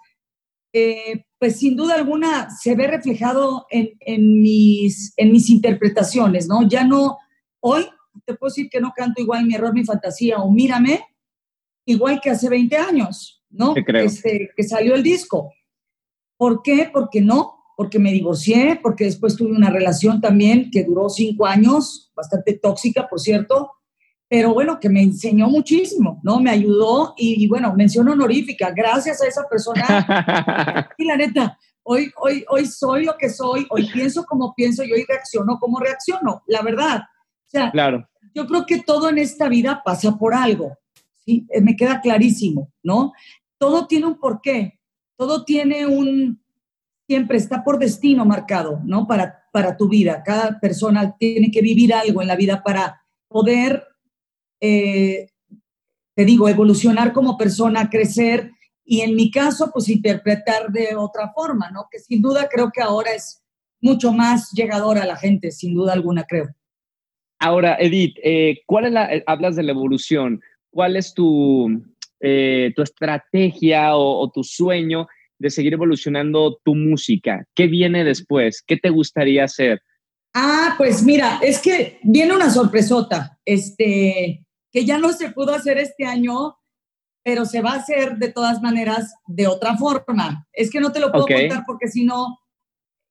eh, 0.71 1.25
pues 1.37 1.59
sin 1.59 1.75
duda 1.75 1.95
alguna 1.95 2.49
se 2.49 2.75
ve 2.75 2.87
reflejado 2.87 3.65
en, 3.69 3.89
en, 3.99 4.41
mis, 4.41 5.13
en 5.17 5.31
mis 5.31 5.49
interpretaciones, 5.49 6.47
¿no? 6.47 6.67
Ya 6.67 6.85
no, 6.85 7.17
hoy 7.59 7.85
te 8.25 8.35
puedo 8.35 8.51
decir 8.51 8.69
que 8.69 8.79
no 8.79 8.93
canto 8.95 9.21
igual 9.21 9.45
mi 9.45 9.55
error, 9.55 9.73
mi 9.73 9.83
fantasía 9.83 10.37
o 10.37 10.49
mírame, 10.51 11.01
igual 11.85 12.21
que 12.21 12.29
hace 12.29 12.47
20 12.47 12.77
años, 12.77 13.34
¿no? 13.55 13.73
Este, 13.75 14.51
que 14.55 14.63
salió 14.63 14.95
el 14.95 15.03
disco. 15.03 15.51
¿Por 16.37 16.61
qué? 16.61 16.89
Porque 16.91 17.21
no, 17.21 17.55
porque 17.75 17.99
me 17.99 18.11
divorcié, 18.11 18.79
porque 18.81 19.05
después 19.05 19.35
tuve 19.35 19.51
una 19.51 19.69
relación 19.69 20.21
también 20.21 20.69
que 20.71 20.83
duró 20.83 21.09
cinco 21.09 21.45
años, 21.45 22.11
bastante 22.15 22.57
tóxica, 22.57 23.07
por 23.07 23.19
cierto, 23.19 23.71
pero 24.27 24.53
bueno, 24.53 24.79
que 24.79 24.89
me 24.89 25.01
enseñó 25.01 25.47
muchísimo, 25.47 26.19
¿no? 26.23 26.39
Me 26.39 26.49
ayudó 26.49 27.13
y, 27.17 27.47
bueno, 27.47 27.73
mención 27.75 28.07
honorífica, 28.09 28.71
gracias 28.71 29.21
a 29.21 29.27
esa 29.27 29.47
persona. 29.47 30.89
y 30.97 31.05
la 31.05 31.15
neta, 31.15 31.59
hoy, 31.83 32.11
hoy, 32.17 32.43
hoy 32.49 32.65
soy 32.65 33.05
lo 33.05 33.15
que 33.17 33.29
soy, 33.29 33.67
hoy 33.69 33.87
pienso 33.93 34.25
como 34.25 34.53
pienso 34.55 34.83
y 34.83 34.91
hoy 34.91 35.05
reacciono 35.07 35.59
como 35.59 35.79
reacciono, 35.79 36.43
la 36.47 36.61
verdad. 36.63 37.01
O 37.01 37.49
sea, 37.49 37.71
claro. 37.71 38.09
yo 38.33 38.47
creo 38.47 38.65
que 38.65 38.81
todo 38.81 39.09
en 39.09 39.19
esta 39.19 39.47
vida 39.47 39.81
pasa 39.85 40.17
por 40.17 40.33
algo, 40.33 40.75
¿sí? 41.23 41.45
Eh, 41.51 41.61
me 41.61 41.75
queda 41.75 42.01
clarísimo, 42.01 42.71
¿no? 42.81 43.13
Todo 43.67 43.87
tiene 43.87 44.07
un 44.07 44.19
porqué, 44.19 44.79
todo 45.17 45.43
tiene 45.43 45.85
un, 45.85 46.41
siempre 47.07 47.37
está 47.37 47.63
por 47.63 47.79
destino 47.79 48.25
marcado, 48.25 48.81
¿no? 48.83 49.07
Para, 49.07 49.43
para 49.51 49.75
tu 49.77 49.87
vida. 49.87 50.23
Cada 50.23 50.59
persona 50.59 51.15
tiene 51.17 51.51
que 51.51 51.61
vivir 51.61 51.93
algo 51.93 52.21
en 52.21 52.27
la 52.27 52.35
vida 52.35 52.61
para 52.63 53.01
poder 53.27 53.83
eh, 54.61 55.27
te 56.15 56.25
digo, 56.25 56.47
evolucionar 56.47 57.13
como 57.13 57.37
persona, 57.37 57.89
crecer 57.89 58.51
y 58.85 59.01
en 59.01 59.15
mi 59.15 59.31
caso, 59.31 59.69
pues 59.73 59.89
interpretar 59.89 60.71
de 60.71 60.95
otra 60.95 61.31
forma, 61.33 61.69
¿no? 61.71 61.87
Que 61.91 61.99
sin 61.99 62.21
duda 62.21 62.47
creo 62.49 62.71
que 62.71 62.81
ahora 62.81 63.11
es 63.13 63.43
mucho 63.81 64.13
más 64.13 64.51
llegadora 64.51 65.03
a 65.03 65.07
la 65.07 65.17
gente, 65.17 65.51
sin 65.51 65.73
duda 65.73 65.93
alguna, 65.93 66.23
creo. 66.23 66.47
Ahora, 67.39 67.75
Edith, 67.79 68.15
eh, 68.23 68.61
¿cuál 68.65 68.85
es 68.85 68.91
la, 68.93 69.13
eh, 69.13 69.23
hablas 69.27 69.55
de 69.55 69.63
la 69.63 69.71
evolución? 69.71 70.41
¿Cuál 70.71 70.95
es 70.95 71.13
tu, 71.13 71.83
tu 72.19 72.81
estrategia 72.81 73.95
o, 73.95 74.21
o 74.21 74.31
tu 74.31 74.43
sueño 74.43 75.07
de 75.37 75.49
seguir 75.49 75.73
evolucionando 75.73 76.59
tu 76.63 76.75
música? 76.75 77.45
¿Qué 77.53 77.67
viene 77.67 78.03
después? 78.03 78.63
¿Qué 78.65 78.77
te 78.77 78.89
gustaría 78.89 79.43
hacer? 79.43 79.81
Ah, 80.33 80.75
pues 80.77 81.03
mira, 81.03 81.39
es 81.41 81.61
que 81.61 81.99
viene 82.03 82.33
una 82.33 82.49
sorpresota. 82.49 83.39
Este, 83.45 84.45
que 84.75 84.83
ya 84.83 84.97
no 84.97 85.13
se 85.13 85.29
pudo 85.29 85.53
hacer 85.55 85.77
este 85.77 86.05
año, 86.05 86.57
pero 87.23 87.45
se 87.45 87.61
va 87.61 87.71
a 87.71 87.77
hacer 87.77 88.17
de 88.17 88.29
todas 88.33 88.61
maneras 88.61 89.15
de 89.25 89.47
otra 89.47 89.77
forma. 89.77 90.45
Es 90.51 90.69
que 90.69 90.81
no 90.81 90.91
te 90.91 90.99
lo 90.99 91.13
puedo 91.13 91.25
contar 91.25 91.63
porque 91.65 91.87
si 91.87 92.03
no, 92.03 92.37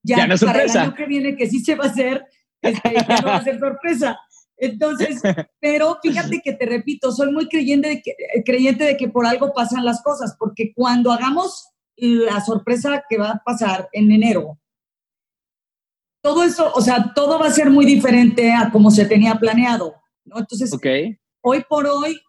ya, 0.03 0.27
no 0.27 0.37
para 0.37 0.64
el 0.64 0.71
año 0.71 0.95
que 0.95 1.07
viene, 1.07 1.35
que 1.35 1.49
sí 1.49 1.61
se 1.61 1.75
va 1.75 1.85
a 1.85 1.88
hacer, 1.88 2.27
este, 2.61 2.93
ya 2.93 3.21
no 3.23 3.29
va 3.29 3.37
a 3.37 3.43
ser 3.45 3.59
sorpresa. 3.59 4.21
Entonces, 4.57 5.21
pero 5.61 5.99
fíjate 6.03 6.40
que 6.43 6.53
te 6.53 6.67
repito, 6.67 7.12
soy 7.12 7.33
muy 7.33 7.49
creyente 7.49 7.88
de, 7.88 8.03
que, 8.03 8.14
creyente 8.45 8.85
de 8.85 8.97
que 8.97 9.09
por 9.09 9.27
algo 9.27 9.53
pasan 9.53 9.85
las 9.85 10.03
cosas, 10.03 10.37
porque 10.38 10.73
cuando 10.75 11.12
hagamos 11.12 11.69
la 11.97 12.40
sorpresa 12.40 13.05
que 13.09 13.19
va 13.19 13.31
a 13.31 13.43
pasar 13.45 13.88
en 13.93 14.11
enero, 14.11 14.59
todo 16.23 16.43
eso, 16.43 16.73
o 16.75 16.81
sea, 16.81 17.12
todo 17.14 17.38
va 17.38 17.49
a 17.49 17.53
ser 17.53 17.71
muy 17.71 17.85
diferente 17.85 18.53
a 18.53 18.71
como 18.71 18.90
se 18.90 19.05
tenía 19.05 19.35
planeado, 19.35 19.95
¿no? 20.25 20.38
Entonces, 20.38 20.73
okay 20.73 21.19
hoy 21.45 21.62
por 21.69 21.87
hoy 21.87 22.21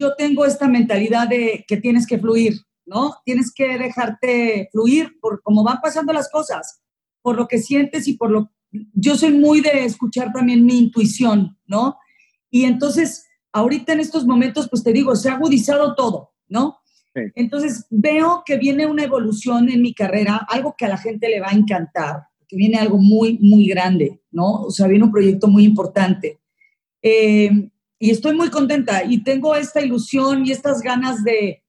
yo 0.00 0.14
tengo 0.14 0.44
esta 0.44 0.68
mentalidad 0.68 1.28
de 1.28 1.64
que 1.66 1.76
tienes 1.76 2.06
que 2.06 2.18
fluir, 2.18 2.54
¿no? 2.86 3.16
Tienes 3.24 3.52
que 3.52 3.78
dejarte 3.78 4.68
fluir 4.70 5.18
por 5.20 5.42
cómo 5.42 5.64
van 5.64 5.80
pasando 5.80 6.12
las 6.12 6.30
cosas, 6.30 6.82
por 7.22 7.36
lo 7.36 7.48
que 7.48 7.58
sientes 7.58 8.06
y 8.06 8.16
por 8.16 8.30
lo... 8.30 8.52
Yo 8.92 9.16
soy 9.16 9.32
muy 9.32 9.60
de 9.60 9.84
escuchar 9.84 10.32
también 10.32 10.64
mi 10.64 10.78
intuición, 10.78 11.56
¿no? 11.66 11.96
Y 12.50 12.64
entonces, 12.64 13.26
ahorita 13.52 13.92
en 13.92 14.00
estos 14.00 14.26
momentos, 14.26 14.68
pues 14.68 14.82
te 14.82 14.92
digo, 14.92 15.14
se 15.16 15.28
ha 15.28 15.34
agudizado 15.34 15.94
todo, 15.94 16.32
¿no? 16.48 16.78
Entonces, 17.34 17.86
veo 17.88 18.42
que 18.44 18.58
viene 18.58 18.86
una 18.86 19.04
evolución 19.04 19.70
en 19.70 19.80
mi 19.80 19.94
carrera, 19.94 20.46
algo 20.48 20.74
que 20.76 20.84
a 20.84 20.88
la 20.88 20.98
gente 20.98 21.28
le 21.28 21.40
va 21.40 21.48
a 21.48 21.56
encantar, 21.56 22.24
que 22.46 22.56
viene 22.56 22.76
algo 22.76 22.98
muy, 22.98 23.38
muy 23.40 23.66
grande, 23.66 24.20
¿no? 24.30 24.64
O 24.64 24.70
sea, 24.70 24.86
viene 24.86 25.04
un 25.04 25.12
proyecto 25.12 25.48
muy 25.48 25.64
importante. 25.64 26.40
Eh, 27.00 27.50
y 27.98 28.10
estoy 28.10 28.34
muy 28.34 28.50
contenta 28.50 29.02
y 29.04 29.22
tengo 29.22 29.54
esta 29.54 29.80
ilusión 29.80 30.46
y 30.46 30.50
estas 30.50 30.82
ganas 30.82 31.24
de, 31.24 31.62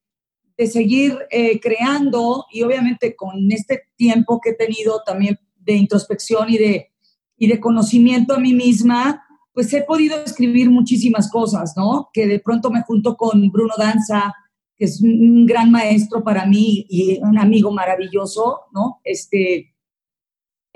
de 0.58 0.68
seguir 0.68 1.18
eh, 1.30 1.60
creando 1.60 2.46
y 2.52 2.64
obviamente 2.64 3.16
con 3.16 3.50
este 3.52 3.84
tiempo 3.96 4.42
que 4.42 4.50
he 4.50 4.56
tenido 4.56 5.02
también 5.06 5.40
de 5.60 5.74
introspección 5.74 6.50
y 6.50 6.58
de, 6.58 6.92
y 7.38 7.48
de 7.48 7.60
conocimiento 7.60 8.34
a 8.34 8.40
mí 8.40 8.54
misma, 8.54 9.24
pues 9.54 9.74
he 9.74 9.84
podido 9.84 10.24
escribir 10.24 10.70
muchísimas 10.70 11.30
cosas, 11.32 11.74
¿no? 11.76 12.10
Que 12.14 12.28
de 12.28 12.40
pronto 12.40 12.70
me 12.70 12.84
junto 12.84 13.16
con 13.16 13.50
Bruno 13.52 13.74
Danza, 13.78 14.34
que 14.76 14.86
es 14.86 15.02
un 15.02 15.46
gran 15.46 15.72
maestro 15.72 16.24
para 16.24 16.46
mí 16.46 16.86
y 16.90 17.20
un 17.22 17.38
amigo 17.38 17.72
maravilloso, 17.72 18.62
¿no? 18.74 19.00
Este, 19.04 19.74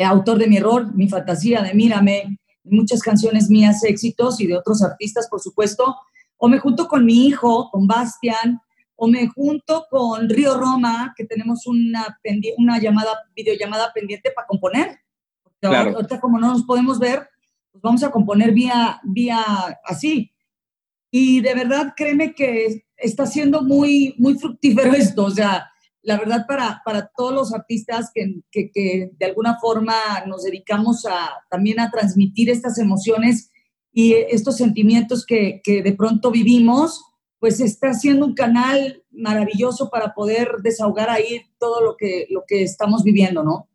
autor 0.03 0.39
de 0.39 0.47
mi 0.47 0.57
error, 0.57 0.93
mi 0.95 1.07
fantasía 1.07 1.61
de 1.61 1.73
Mírame, 1.73 2.39
muchas 2.63 3.01
canciones 3.01 3.49
mías 3.49 3.83
éxitos 3.83 4.39
y 4.41 4.47
de 4.47 4.57
otros 4.57 4.81
artistas, 4.83 5.27
por 5.29 5.41
supuesto, 5.41 5.95
o 6.37 6.47
me 6.47 6.59
junto 6.59 6.87
con 6.87 7.05
mi 7.05 7.27
hijo, 7.27 7.69
con 7.71 7.87
Bastian, 7.87 8.59
o 8.95 9.07
me 9.07 9.27
junto 9.27 9.85
con 9.89 10.29
Río 10.29 10.57
Roma, 10.57 11.13
que 11.15 11.25
tenemos 11.25 11.65
una, 11.65 12.19
una 12.57 12.79
llamada, 12.79 13.11
videollamada 13.35 13.91
pendiente 13.93 14.31
para 14.31 14.47
componer. 14.47 14.99
Porque 15.61 15.95
ahorita 15.95 16.19
como 16.19 16.39
no 16.39 16.47
nos 16.47 16.63
podemos 16.63 16.99
ver, 16.99 17.27
pues 17.71 17.81
vamos 17.81 18.03
a 18.03 18.11
componer 18.11 18.51
vía, 18.51 18.99
vía 19.03 19.43
así. 19.85 20.31
Y 21.11 21.41
de 21.41 21.53
verdad, 21.53 21.93
créeme 21.95 22.33
que 22.33 22.85
está 22.97 23.25
siendo 23.25 23.61
muy, 23.61 24.15
muy 24.17 24.37
fructífero 24.37 24.93
esto. 24.93 25.25
O 25.25 25.31
sea, 25.31 25.69
la 26.03 26.17
verdad, 26.17 26.45
para, 26.47 26.81
para 26.83 27.11
todos 27.15 27.33
los 27.33 27.53
artistas 27.53 28.11
que, 28.13 28.41
que, 28.51 28.71
que, 28.71 29.11
de 29.17 29.25
alguna 29.25 29.59
forma 29.59 29.93
nos 30.25 30.43
dedicamos 30.43 31.05
a, 31.05 31.29
también 31.49 31.79
a 31.79 31.91
transmitir 31.91 32.49
estas 32.49 32.79
emociones 32.79 33.51
y 33.93 34.13
estos 34.13 34.57
sentimientos 34.57 35.25
que, 35.25 35.61
que 35.63 35.83
de 35.83 35.93
pronto 35.93 36.31
vivimos, 36.31 37.03
pues 37.39 37.59
está 37.59 37.93
siendo 37.93 38.25
un 38.25 38.33
canal 38.33 39.03
maravilloso 39.11 39.89
para 39.89 40.13
poder 40.13 40.57
desahogar 40.63 41.09
ahí 41.09 41.41
todo 41.59 41.81
lo 41.81 41.97
que, 41.97 42.27
lo 42.29 42.43
que 42.47 42.63
estamos 42.63 43.03
viviendo, 43.03 43.43
¿no? 43.43 43.67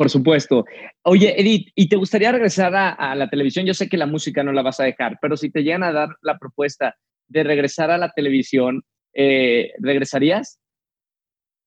Por 0.00 0.08
supuesto. 0.08 0.64
Oye, 1.02 1.38
Edith, 1.38 1.72
¿y 1.74 1.86
te 1.86 1.96
gustaría 1.96 2.32
regresar 2.32 2.74
a, 2.74 2.88
a, 2.88 3.14
la 3.14 3.28
televisión? 3.28 3.66
Yo 3.66 3.74
sé 3.74 3.86
que 3.86 3.98
la 3.98 4.06
música 4.06 4.42
no 4.42 4.50
la 4.50 4.62
vas 4.62 4.80
a 4.80 4.84
dejar, 4.84 5.18
pero 5.20 5.36
si 5.36 5.50
te 5.50 5.62
llegan 5.62 5.82
a 5.82 5.92
dar 5.92 6.08
la 6.22 6.38
propuesta 6.38 6.96
de 7.28 7.44
regresar 7.44 7.90
a 7.90 7.98
la 7.98 8.10
televisión, 8.10 8.82
eh, 9.12 9.72
¿regresarías? 9.78 10.58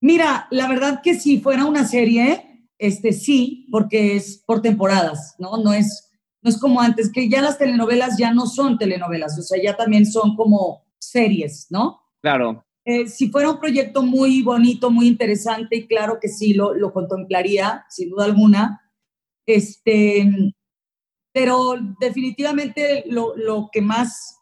Mira, 0.01 0.47
la 0.49 0.67
verdad 0.67 1.01
que 1.03 1.13
si 1.13 1.41
fuera 1.41 1.65
una 1.65 1.85
serie, 1.85 2.65
este 2.79 3.13
sí, 3.13 3.67
porque 3.69 4.15
es 4.15 4.43
por 4.47 4.63
temporadas, 4.63 5.35
¿no? 5.37 5.57
No 5.57 5.71
es, 5.71 6.11
no 6.41 6.49
es 6.49 6.59
como 6.59 6.81
antes, 6.81 7.11
que 7.11 7.29
ya 7.29 7.39
las 7.39 7.59
telenovelas 7.59 8.17
ya 8.17 8.33
no 8.33 8.47
son 8.47 8.79
telenovelas, 8.79 9.37
o 9.37 9.43
sea, 9.43 9.61
ya 9.61 9.75
también 9.77 10.07
son 10.07 10.35
como 10.35 10.87
series, 10.97 11.67
¿no? 11.69 12.01
Claro. 12.19 12.65
Eh, 12.85 13.07
si 13.07 13.29
fuera 13.29 13.51
un 13.51 13.59
proyecto 13.59 14.03
muy 14.03 14.41
bonito, 14.41 14.91
muy 14.91 15.07
interesante, 15.07 15.75
y 15.77 15.87
claro 15.87 16.19
que 16.21 16.27
sí, 16.27 16.53
lo, 16.53 16.73
lo 16.73 16.91
contemplaría, 16.91 17.85
sin 17.89 18.09
duda 18.09 18.25
alguna. 18.25 18.81
Este, 19.45 20.29
pero 21.33 21.75
definitivamente 21.99 23.03
lo, 23.07 23.35
lo 23.35 23.69
que 23.71 23.81
más 23.81 24.39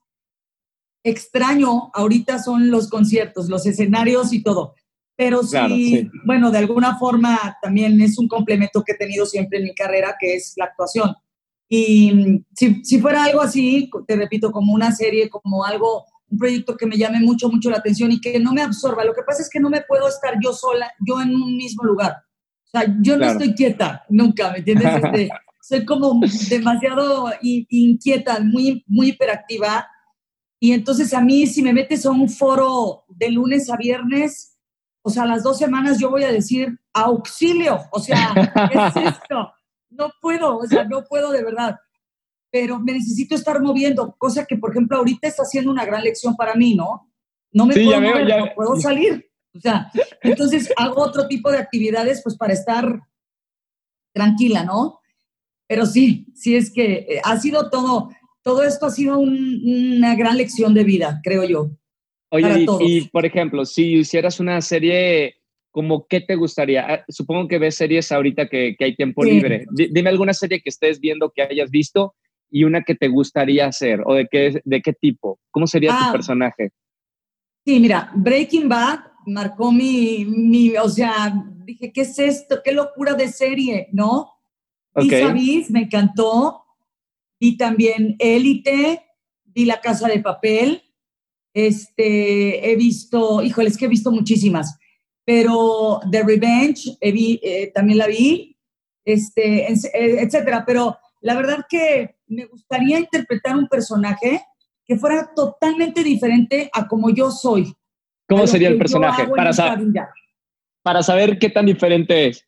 extraño 1.04 1.90
ahorita 1.94 2.40
son 2.40 2.70
los 2.70 2.90
conciertos, 2.90 3.50
los 3.50 3.66
escenarios 3.66 4.34
y 4.34 4.44
todo 4.44 4.76
pero 5.22 5.44
sí, 5.44 6.10
bueno, 6.26 6.50
de 6.50 6.58
alguna 6.58 6.98
forma 6.98 7.56
también 7.62 8.02
es 8.02 8.18
un 8.18 8.28
complemento 8.28 8.84
que 8.84 8.94
he 8.94 8.98
tenido 8.98 9.28
siempre 9.28 9.60
en 9.60 9.66
mi 9.66 9.76
carrera, 9.76 10.16
que 10.20 10.34
es 10.34 10.54
la 10.56 10.66
actuación. 10.66 11.14
Y 11.70 12.12
mm, 12.12 12.46
si, 12.56 12.84
si, 12.84 13.00
fuera 13.00 13.26
algo 13.26 13.40
así, 13.40 13.88
te 14.08 14.16
repito, 14.16 14.52
como 14.52 14.74
una 14.74 14.92
serie, 14.92 15.30
como 15.30 15.64
algo, 15.64 16.06
un 16.32 16.38
proyecto 16.38 16.78
que 16.78 16.86
me 16.86 16.98
llame 16.98 17.20
mucho, 17.20 17.50
mucho 17.50 17.70
la 17.70 17.78
atención 17.78 18.12
y 18.12 18.22
que 18.22 18.40
no 18.40 18.54
me 18.54 18.62
absorba, 18.62 19.04
lo 19.04 19.14
que 19.14 19.24
pasa 19.24 19.42
es 19.42 19.50
que 19.50 19.60
no 19.60 19.70
me 19.70 19.82
puedo 19.82 20.08
estar 20.08 20.36
yo 20.42 20.54
sola, 20.54 20.92
yo 21.06 21.22
en 21.22 21.36
un 21.36 21.58
mismo 21.58 21.84
lugar. 21.84 22.24
O 22.66 22.70
sea, 22.80 22.96
yo 23.02 23.18
no 23.18 23.26
estoy 23.26 23.54
quieta, 23.54 24.06
nunca, 24.10 24.52
¿me 24.52 24.60
entiendes? 24.60 24.88
Este, 25.04 25.30
soy 25.62 25.86
como 25.86 26.20
demasiado 26.50 27.32
inquieta, 27.42 28.40
muy, 28.40 28.84
muy 28.88 29.10
hiperactiva 29.10 29.88
Y 30.60 30.74
entonces 30.74 31.14
a 31.14 31.22
mí, 31.22 31.46
si 31.48 31.62
me 31.62 31.74
metes 31.74 32.06
a 32.06 32.12
un 32.12 32.30
foro 32.30 33.04
de 33.10 33.30
lunes 33.30 33.70
a 33.70 33.78
viernes, 33.78 34.58
o 35.04 35.10
sea, 35.10 35.26
las 35.26 35.44
dos 35.44 35.58
semanas 35.58 36.00
yo 36.00 36.10
voy 36.10 36.24
a 36.24 36.32
decir 36.32 36.80
auxilio, 36.94 37.80
o 37.92 38.00
sea, 38.00 38.34
¿qué 38.72 39.02
es 39.02 39.08
esto? 39.08 39.54
No 39.90 40.12
puedo, 40.22 40.58
o 40.58 40.66
sea, 40.66 40.86
no 40.86 41.04
puedo 41.04 41.32
de 41.32 41.44
verdad. 41.44 41.76
Pero 42.52 42.80
me 42.80 42.94
necesito 42.94 43.34
estar 43.36 43.62
moviendo, 43.62 44.14
cosa 44.18 44.46
que, 44.46 44.58
por 44.58 44.72
ejemplo, 44.72 44.98
ahorita 44.98 45.28
está 45.28 45.44
haciendo 45.44 45.72
una 45.72 45.86
gran 45.86 46.04
lección 46.04 46.36
para 46.36 46.54
mí, 46.56 46.76
¿no? 46.76 47.10
No 47.54 47.66
me 47.66 47.74
Sí, 47.74 47.84
puedo 47.86 47.92
ya 47.92 48.00
veo, 48.02 48.12
mover, 48.12 48.28
ya- 48.28 48.38
no 48.40 48.54
puedo 48.56 48.76
salir. 48.76 49.30
O 49.54 49.60
sea, 49.60 49.92
entonces 50.22 50.72
hago 50.78 51.02
otro 51.02 51.28
tipo 51.28 51.52
de 51.52 51.58
actividades, 51.58 52.22
pues 52.24 52.38
para 52.38 52.54
estar 52.54 53.02
tranquila, 54.14 54.64
¿no? 54.64 55.00
Pero 55.68 55.86
sí, 55.86 56.28
sí 56.36 56.56
es 56.56 56.72
que 56.72 56.94
eh, 57.08 57.22
ha 57.24 57.38
sido 57.40 57.70
todo, 57.70 58.10
todo 58.44 58.64
esto 58.64 58.86
ha 58.88 58.92
sido 58.92 59.18
un- 59.20 59.62
una 59.98 60.16
gran 60.16 60.38
lección 60.38 60.74
de 60.74 60.84
vida, 60.84 61.20
creo 61.24 61.44
yo. 61.44 61.72
Oye, 62.30 62.44
para 62.44 62.60
y- 62.60 62.66
todos. 62.66 62.82
y, 62.86 63.02
por 63.10 63.26
ejemplo, 63.26 63.66
si 63.66 63.94
hicieras 64.00 64.40
una 64.40 64.62
serie, 64.62 65.36
como 65.70 66.06
qué 66.08 66.20
te 66.22 66.36
gustaría? 66.36 66.86
Ah, 66.94 67.06
Supongo 67.10 67.48
que 67.48 67.60
ves 67.60 67.76
series 67.76 68.12
ahorita 68.12 68.48
que, 68.50 68.76
que 68.78 68.86
hay 68.86 68.96
tiempo 68.96 69.24
Sí. 69.24 69.32
libre. 69.32 69.66
Di- 69.72 69.90
dime 69.92 70.10
alguna 70.10 70.34
serie 70.34 70.62
que 70.62 70.70
estés 70.70 71.00
viendo 71.00 71.32
que 71.34 71.42
hayas 71.42 71.70
visto 71.70 72.16
y 72.52 72.66
una 72.66 72.84
que 72.84 72.94
te 72.96 73.08
gustaría 73.08 73.66
hacer 73.68 74.02
o 74.06 74.14
de 74.14 74.28
qué, 74.30 74.62
de 74.64 74.82
qué 74.82 74.94
tipo. 74.94 75.40
¿Cómo 75.52 75.66
sería 75.68 75.92
Ah. 75.94 76.06
tu 76.08 76.12
personaje? 76.12 76.72
Sí, 77.66 77.80
mira, 77.80 78.12
Breaking 78.16 78.68
Bad 78.68 79.00
marcó 79.26 79.72
mi, 79.72 80.26
mi, 80.26 80.76
o 80.78 80.90
sea, 80.90 81.34
dije, 81.64 81.92
¿qué 81.94 82.02
es 82.02 82.18
esto? 82.20 82.60
¿Qué 82.64 82.72
locura 82.72 83.14
de 83.14 83.28
serie? 83.30 83.88
¿No? 83.94 84.34
Ok. 84.94 85.04
Vis 85.04 85.14
a 85.24 85.32
Vis, 85.34 85.72
me 85.72 85.82
encantó. 85.84 86.64
Vi 87.40 87.56
también 87.58 88.16
Élite, 88.20 89.02
vi 89.46 89.66
La 89.66 89.80
Casa 89.80 90.08
de 90.08 90.20
Papel. 90.20 90.82
Este, 91.54 92.72
he 92.72 92.76
visto, 92.76 93.42
híjole, 93.44 93.70
es 93.70 93.78
que 93.78 93.86
he 93.86 93.90
visto 93.90 94.12
muchísimas, 94.12 94.78
pero 95.26 96.00
The 96.12 96.24
Revenge 96.24 96.98
he 97.02 97.12
vi- 97.12 97.40
eh, 97.44 97.72
también 97.74 97.98
la 98.00 98.08
vi, 98.08 98.58
este, 99.06 99.68
eh, 99.72 99.76
etcétera. 100.22 100.64
Pero 100.66 100.98
la 101.22 101.36
verdad 101.36 101.66
que 101.70 102.16
me 102.32 102.46
gustaría 102.46 103.00
interpretar 103.00 103.56
un 103.58 103.68
personaje 103.68 104.42
que 104.86 104.98
fuera 104.98 105.32
totalmente 105.36 106.04
diferente 106.04 106.70
a 106.74 106.88
como 106.88 107.10
yo 107.10 107.30
soy. 107.30 107.76
¿Cómo 108.28 108.48
sería 108.48 108.70
que 108.70 108.74
el 108.74 108.80
personaje? 108.80 109.28
Para, 109.28 109.50
esta 109.50 109.68
sa- 109.70 109.76
vida. 109.76 110.14
para 110.82 111.04
saber 111.04 111.38
qué 111.38 111.50
tan 111.50 111.66
diferente 111.66 112.28
es. 112.28 112.46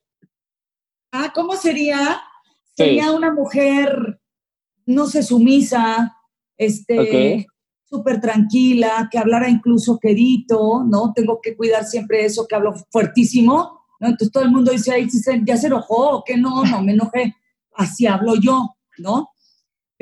Ah, 1.11 1.31
¿cómo 1.35 1.55
sería? 1.55 2.21
Sí. 2.65 2.83
Sería 2.85 3.11
una 3.11 3.31
mujer, 3.33 4.19
no 4.85 5.05
sé, 5.07 5.21
sumisa, 5.21 6.15
este, 6.57 7.43
Ok. 7.43 7.51
súper 7.83 8.19
tranquila, 8.21 9.09
que 9.11 9.19
hablara 9.19 9.49
incluso 9.49 9.99
quedito, 9.99 10.83
¿no? 10.85 11.11
Tengo 11.13 11.39
que 11.41 11.55
cuidar 11.55 11.83
siempre 11.83 12.25
eso, 12.25 12.47
que 12.47 12.55
hablo 12.55 12.73
fuertísimo, 12.89 13.81
¿no? 13.99 14.07
Entonces 14.07 14.31
todo 14.31 14.43
el 14.43 14.51
mundo 14.51 14.71
dice, 14.71 14.93
ay, 14.93 15.07
ya 15.43 15.57
se 15.57 15.67
enojó, 15.67 16.17
¿o 16.17 16.23
qué 16.23 16.37
no? 16.37 16.63
No, 16.65 16.81
me 16.81 16.93
enojé. 16.93 17.35
Así 17.75 18.07
hablo 18.07 18.35
yo, 18.35 18.75
¿no? 18.97 19.29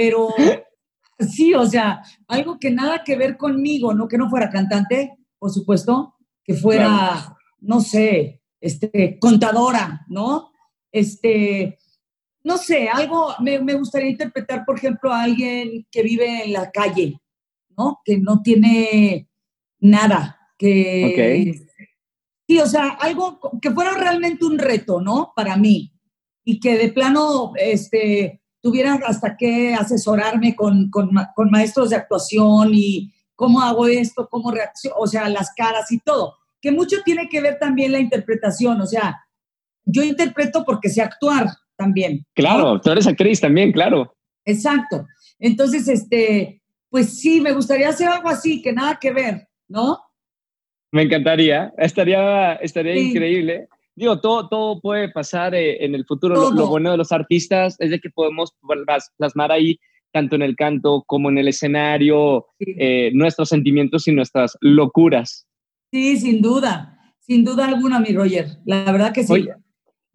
Pero 0.02 0.30
sí, 1.20 1.54
o 1.54 1.66
sea, 1.68 2.02
algo 2.28 2.58
que 2.60 2.72
nada 2.72 3.04
que 3.04 3.16
ver 3.16 3.38
conmigo, 3.38 3.94
¿no? 3.94 4.08
Que 4.08 4.18
no 4.18 4.30
fuera 4.32 4.50
cantante, 4.50 5.16
por 5.38 5.52
supuesto, 5.52 6.16
que 6.44 6.56
fuera, 6.56 6.88
Claro. 6.88 7.38
no 7.60 7.82
sé, 7.82 8.42
este, 8.60 9.20
contadora, 9.20 10.06
¿no? 10.08 10.52
Este, 10.92 11.78
no 12.44 12.58
sé, 12.58 12.90
algo, 12.90 13.36
me, 13.42 13.60
me 13.60 13.76
gustaría 13.76 14.10
interpretar, 14.10 14.66
por 14.66 14.78
ejemplo, 14.78 15.14
a 15.14 15.22
alguien 15.22 15.86
que 15.92 16.02
vive 16.02 16.46
en 16.46 16.54
la 16.54 16.72
calle, 16.72 17.20
¿no? 17.78 18.00
Que 18.04 18.18
no 18.18 18.42
tiene 18.42 19.30
nada, 19.80 20.40
que... 20.58 21.54
Sí, 22.48 22.60
o 22.60 22.66
sea, 22.66 22.90
algo 23.00 23.40
que 23.62 23.72
fuera 23.72 23.94
realmente 23.94 24.44
un 24.46 24.58
reto, 24.58 25.00
¿no? 25.00 25.32
Para 25.34 25.56
mí. 25.56 25.94
Y 26.44 26.60
que 26.60 26.78
de 26.78 26.92
plano, 26.92 27.54
este, 27.56 28.41
tuviera 28.62 29.00
hasta 29.06 29.36
que 29.36 29.74
asesorarme 29.74 30.56
con, 30.56 30.90
con, 30.90 31.10
con 31.36 31.50
maestros 31.50 31.90
de 31.90 31.96
actuación 31.96 32.72
y 32.74 33.12
cómo 33.36 33.62
hago 33.62 33.88
esto, 33.88 34.28
cómo 34.30 34.52
reacciono, 34.52 34.96
o 35.00 35.08
sea, 35.08 35.28
las 35.30 35.54
caras 35.56 35.92
y 35.92 36.00
todo. 36.00 36.36
Que 36.62 36.72
mucho 36.72 36.98
tiene 37.04 37.28
que 37.28 37.42
ver 37.42 37.58
también 37.60 37.92
la 37.92 38.00
interpretación, 38.00 38.80
o 38.80 38.86
sea, 38.86 39.20
yo 39.84 40.04
interpreto 40.04 40.64
porque 40.64 40.90
sé 40.90 41.02
actuar 41.02 41.48
también. 41.76 42.18
¿no? 42.18 42.24
Claro, 42.36 42.80
tú 42.80 42.92
eres 42.92 43.08
actriz 43.08 43.42
también, 43.42 43.72
claro. 43.72 44.16
Exacto. 44.46 45.08
Entonces, 45.40 45.88
este, 45.88 46.62
pues 46.90 47.20
sí, 47.20 47.42
me 47.42 47.52
gustaría 47.54 47.90
hacer 47.90 48.08
algo 48.10 48.30
así, 48.30 48.62
que 48.62 48.74
nada 48.74 49.00
que 49.02 49.12
ver, 49.12 49.48
¿no? 49.68 50.00
Me 50.92 51.04
encantaría. 51.04 51.74
Estaría, 51.78 52.54
estaría 52.56 52.94
Sí. 52.94 53.10
increíble. 53.10 53.68
Digo, 53.96 54.20
todo, 54.22 54.48
todo 54.48 54.80
puede 54.80 55.10
pasar 55.10 55.54
eh, 55.54 55.84
en 55.84 55.96
el 55.96 56.06
futuro. 56.06 56.52
Lo, 56.52 56.68
bueno 56.68 56.92
de 56.92 56.98
los 56.98 57.12
artistas 57.12 57.76
es 57.80 57.90
de 57.92 58.00
que 58.00 58.10
podemos 58.10 58.54
plas- 58.62 59.12
plasmar 59.18 59.52
ahí, 59.52 59.80
tanto 60.14 60.36
en 60.36 60.42
el 60.42 60.56
canto 60.56 61.04
como 61.08 61.30
en 61.30 61.38
el 61.38 61.48
escenario, 61.50 62.46
Sí. 62.60 62.76
eh, 62.78 63.12
nuestros 63.14 63.50
sentimientos 63.50 64.08
y 64.08 64.14
nuestras 64.14 64.58
locuras. 64.62 65.48
Sí, 65.92 66.18
sin 66.18 66.42
duda, 66.42 66.98
sin 67.20 67.44
duda 67.44 67.68
alguna, 67.68 68.00
mi 68.00 68.14
Roger. 68.14 68.48
La 68.66 68.90
verdad 68.92 69.14
que 69.14 69.24
sí. 69.24 69.34
Oye, 69.34 69.54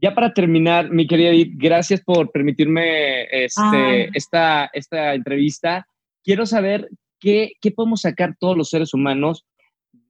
ya 0.00 0.14
para 0.14 0.32
terminar, 0.32 0.90
mi 0.90 1.06
querida 1.06 1.30
Edith, 1.30 1.52
gracias 1.56 2.00
por 2.02 2.30
permitirme 2.30 3.24
este, 3.44 4.10
esta, 4.14 4.70
esta 4.72 5.14
entrevista. 5.14 5.86
Quiero 6.24 6.44
saber 6.46 6.88
qué, 7.20 7.52
qué 7.60 7.70
podemos 7.70 8.02
sacar 8.02 8.36
todos 8.38 8.56
los 8.56 8.68
seres 8.68 8.92
humanos 8.92 9.46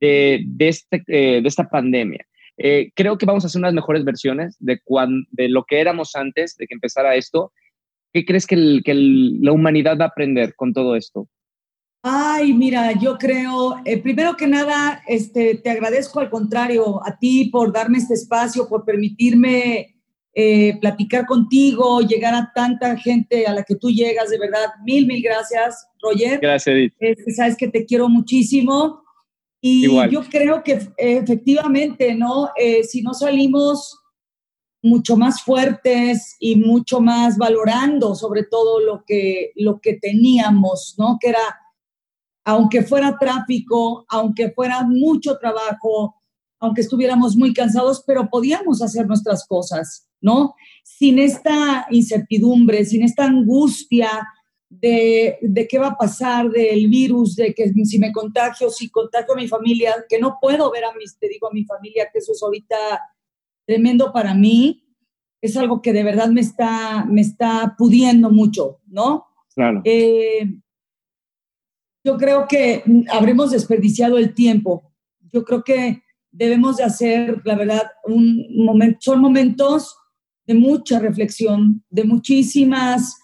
de, 0.00 0.42
de, 0.46 0.68
este, 0.68 1.02
eh, 1.08 1.40
de 1.42 1.48
esta 1.48 1.68
pandemia. 1.68 2.26
Eh, 2.58 2.90
creo 2.94 3.18
que 3.18 3.26
vamos 3.26 3.44
a 3.44 3.48
hacer 3.48 3.58
unas 3.58 3.74
mejores 3.74 4.04
versiones 4.04 4.56
de, 4.60 4.80
cuan, 4.82 5.26
de 5.30 5.48
lo 5.48 5.64
que 5.64 5.80
éramos 5.80 6.14
antes 6.16 6.56
de 6.56 6.66
que 6.66 6.74
empezara 6.74 7.14
esto. 7.16 7.52
¿Qué 8.12 8.24
crees 8.24 8.46
que, 8.46 8.54
el- 8.54 8.82
que 8.84 8.92
el- 8.92 9.40
la 9.42 9.52
humanidad 9.52 9.98
va 9.98 10.06
a 10.06 10.08
aprender 10.08 10.54
con 10.56 10.72
todo 10.72 10.96
esto? 10.96 11.28
Ay, 12.02 12.52
mira, 12.52 12.92
yo 12.92 13.18
creo, 13.18 13.76
eh, 13.84 13.98
primero 14.00 14.36
que 14.36 14.46
nada, 14.46 15.02
este, 15.08 15.56
te 15.56 15.70
agradezco 15.70 16.20
al 16.20 16.30
contrario 16.30 17.04
a 17.04 17.18
ti 17.18 17.46
por 17.50 17.72
darme 17.72 17.98
este 17.98 18.14
espacio, 18.14 18.68
por 18.68 18.84
permitirme 18.84 19.92
eh, 20.38 20.78
platicar 20.82 21.24
contigo, 21.24 22.00
llegar 22.02 22.34
a 22.34 22.52
tanta 22.54 22.94
gente 22.98 23.46
a 23.46 23.54
la 23.54 23.62
que 23.62 23.74
tú 23.74 23.88
llegas, 23.88 24.28
de 24.28 24.38
verdad, 24.38 24.66
mil, 24.84 25.06
mil 25.06 25.22
gracias, 25.22 25.88
Roger. 26.00 26.38
Gracias, 26.40 26.74
Edith. 26.76 26.92
Este, 27.00 27.32
sabes 27.32 27.56
que 27.56 27.68
te 27.68 27.86
quiero 27.86 28.08
muchísimo. 28.10 29.02
Y 29.60 29.84
Igual. 29.84 30.10
yo 30.10 30.22
creo 30.24 30.62
que 30.62 30.80
efectivamente, 30.96 32.14
¿no? 32.14 32.50
Eh, 32.56 32.84
si 32.84 33.02
no 33.02 33.14
salimos 33.14 33.98
mucho 34.82 35.16
más 35.16 35.42
fuertes 35.42 36.36
y 36.38 36.56
mucho 36.56 37.00
más 37.00 37.36
valorando 37.36 38.14
sobre 38.14 38.44
todo 38.44 38.80
lo 38.80 39.04
que, 39.04 39.52
lo 39.56 39.80
que 39.80 39.94
teníamos, 39.94 40.94
¿no? 40.98 41.18
Que 41.20 41.30
era, 41.30 41.60
aunque 42.44 42.82
fuera 42.82 43.16
tráfico, 43.18 44.06
aunque 44.08 44.50
fuera 44.52 44.84
mucho 44.84 45.36
trabajo, 45.38 46.14
aunque 46.60 46.82
estuviéramos 46.82 47.36
muy 47.36 47.52
cansados, 47.52 48.02
pero 48.06 48.28
podíamos 48.30 48.80
hacer 48.80 49.06
nuestras 49.06 49.46
cosas, 49.46 50.08
¿no? 50.20 50.54
Sin 50.84 51.18
esta 51.18 51.86
incertidumbre, 51.90 52.84
sin 52.84 53.02
esta 53.02 53.24
angustia 53.24 54.26
de, 54.68 55.38
de 55.40 55.68
qué 55.68 55.78
va 55.78 55.88
a 55.88 55.96
pasar 55.96 56.50
del 56.50 56.88
virus, 56.88 57.36
de 57.36 57.54
que 57.54 57.72
si 57.72 57.98
me 57.98 58.12
contagio, 58.12 58.70
si 58.70 58.90
contagio 58.90 59.34
a 59.34 59.36
mi 59.36 59.48
familia, 59.48 59.94
que 60.08 60.18
no 60.18 60.38
puedo 60.40 60.70
ver 60.70 60.84
a 60.84 60.92
mis, 60.94 61.18
te 61.18 61.28
digo 61.28 61.48
a 61.48 61.52
mi 61.52 61.64
familia, 61.64 62.08
que 62.12 62.18
eso 62.18 62.32
es 62.32 62.42
ahorita 62.42 62.76
tremendo 63.66 64.12
para 64.12 64.34
mí, 64.34 64.84
es 65.40 65.56
algo 65.56 65.82
que 65.82 65.92
de 65.92 66.02
verdad 66.02 66.28
me 66.28 66.40
está, 66.40 67.04
me 67.04 67.20
está 67.20 67.74
pudiendo 67.78 68.30
mucho, 68.30 68.80
¿no? 68.86 69.26
Claro. 69.54 69.82
Eh, 69.84 70.46
yo 72.04 72.16
creo 72.16 72.46
que 72.48 72.84
habremos 73.10 73.50
desperdiciado 73.50 74.18
el 74.18 74.34
tiempo. 74.34 74.92
Yo 75.32 75.44
creo 75.44 75.64
que 75.64 76.02
debemos 76.30 76.76
de 76.76 76.84
hacer, 76.84 77.42
la 77.44 77.56
verdad, 77.56 77.82
un 78.04 78.46
momento, 78.64 78.98
son 79.00 79.20
momentos 79.20 79.96
de 80.46 80.54
mucha 80.54 81.00
reflexión, 81.00 81.84
de 81.90 82.04
muchísimas 82.04 83.18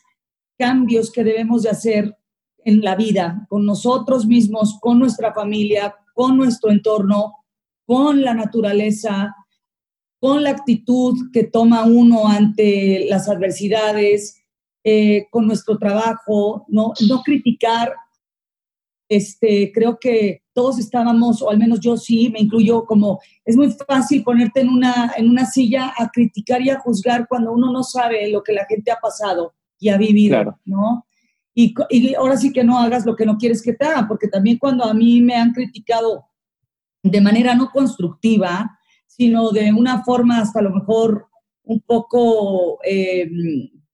cambios 0.62 1.10
que 1.10 1.24
debemos 1.24 1.64
de 1.64 1.70
hacer 1.70 2.16
en 2.64 2.82
la 2.82 2.94
vida, 2.94 3.46
con 3.48 3.66
nosotros 3.66 4.26
mismos, 4.26 4.78
con 4.80 4.96
nuestra 5.00 5.34
familia, 5.34 5.92
con 6.14 6.36
nuestro 6.36 6.70
entorno, 6.70 7.34
con 7.84 8.22
la 8.22 8.32
naturaleza, 8.32 9.34
con 10.20 10.44
la 10.44 10.50
actitud 10.50 11.18
que 11.32 11.42
toma 11.42 11.82
uno 11.82 12.28
ante 12.28 13.06
las 13.08 13.28
adversidades, 13.28 14.40
eh, 14.84 15.26
con 15.32 15.48
nuestro 15.48 15.78
trabajo, 15.78 16.64
no, 16.68 16.92
no 17.08 17.22
criticar. 17.22 17.92
Este, 19.08 19.72
creo 19.72 19.98
que 19.98 20.44
todos 20.52 20.78
estábamos, 20.78 21.42
o 21.42 21.50
al 21.50 21.58
menos 21.58 21.80
yo 21.80 21.96
sí, 21.96 22.30
me 22.30 22.38
incluyo 22.38 22.84
como, 22.84 23.18
es 23.44 23.56
muy 23.56 23.68
fácil 23.88 24.22
ponerte 24.22 24.60
en 24.60 24.68
una, 24.68 25.12
en 25.16 25.28
una 25.28 25.44
silla 25.44 25.92
a 25.98 26.08
criticar 26.08 26.62
y 26.62 26.70
a 26.70 26.78
juzgar 26.78 27.26
cuando 27.26 27.52
uno 27.52 27.72
no 27.72 27.82
sabe 27.82 28.30
lo 28.30 28.44
que 28.44 28.52
la 28.52 28.64
gente 28.66 28.92
ha 28.92 29.00
pasado 29.00 29.54
y 29.82 29.88
ha 29.88 29.96
vivido, 29.98 30.36
Claro. 30.36 30.60
¿no? 30.64 31.04
y, 31.54 31.74
y 31.90 32.14
ahora 32.14 32.36
sí 32.36 32.52
que 32.52 32.64
no 32.64 32.78
hagas 32.78 33.04
lo 33.04 33.14
que 33.14 33.26
no 33.26 33.36
quieres 33.36 33.62
que 33.62 33.74
te 33.74 33.84
hagan, 33.84 34.08
porque 34.08 34.28
también 34.28 34.58
cuando 34.58 34.84
a 34.84 34.94
mí 34.94 35.20
me 35.20 35.34
han 35.34 35.52
criticado 35.52 36.26
de 37.02 37.20
manera 37.20 37.54
no 37.54 37.70
constructiva, 37.70 38.78
sino 39.06 39.50
de 39.50 39.72
una 39.72 40.02
forma 40.04 40.38
hasta 40.38 40.60
a 40.60 40.62
lo 40.62 40.70
mejor 40.70 41.26
un 41.64 41.80
poco, 41.80 42.78
eh, 42.84 43.30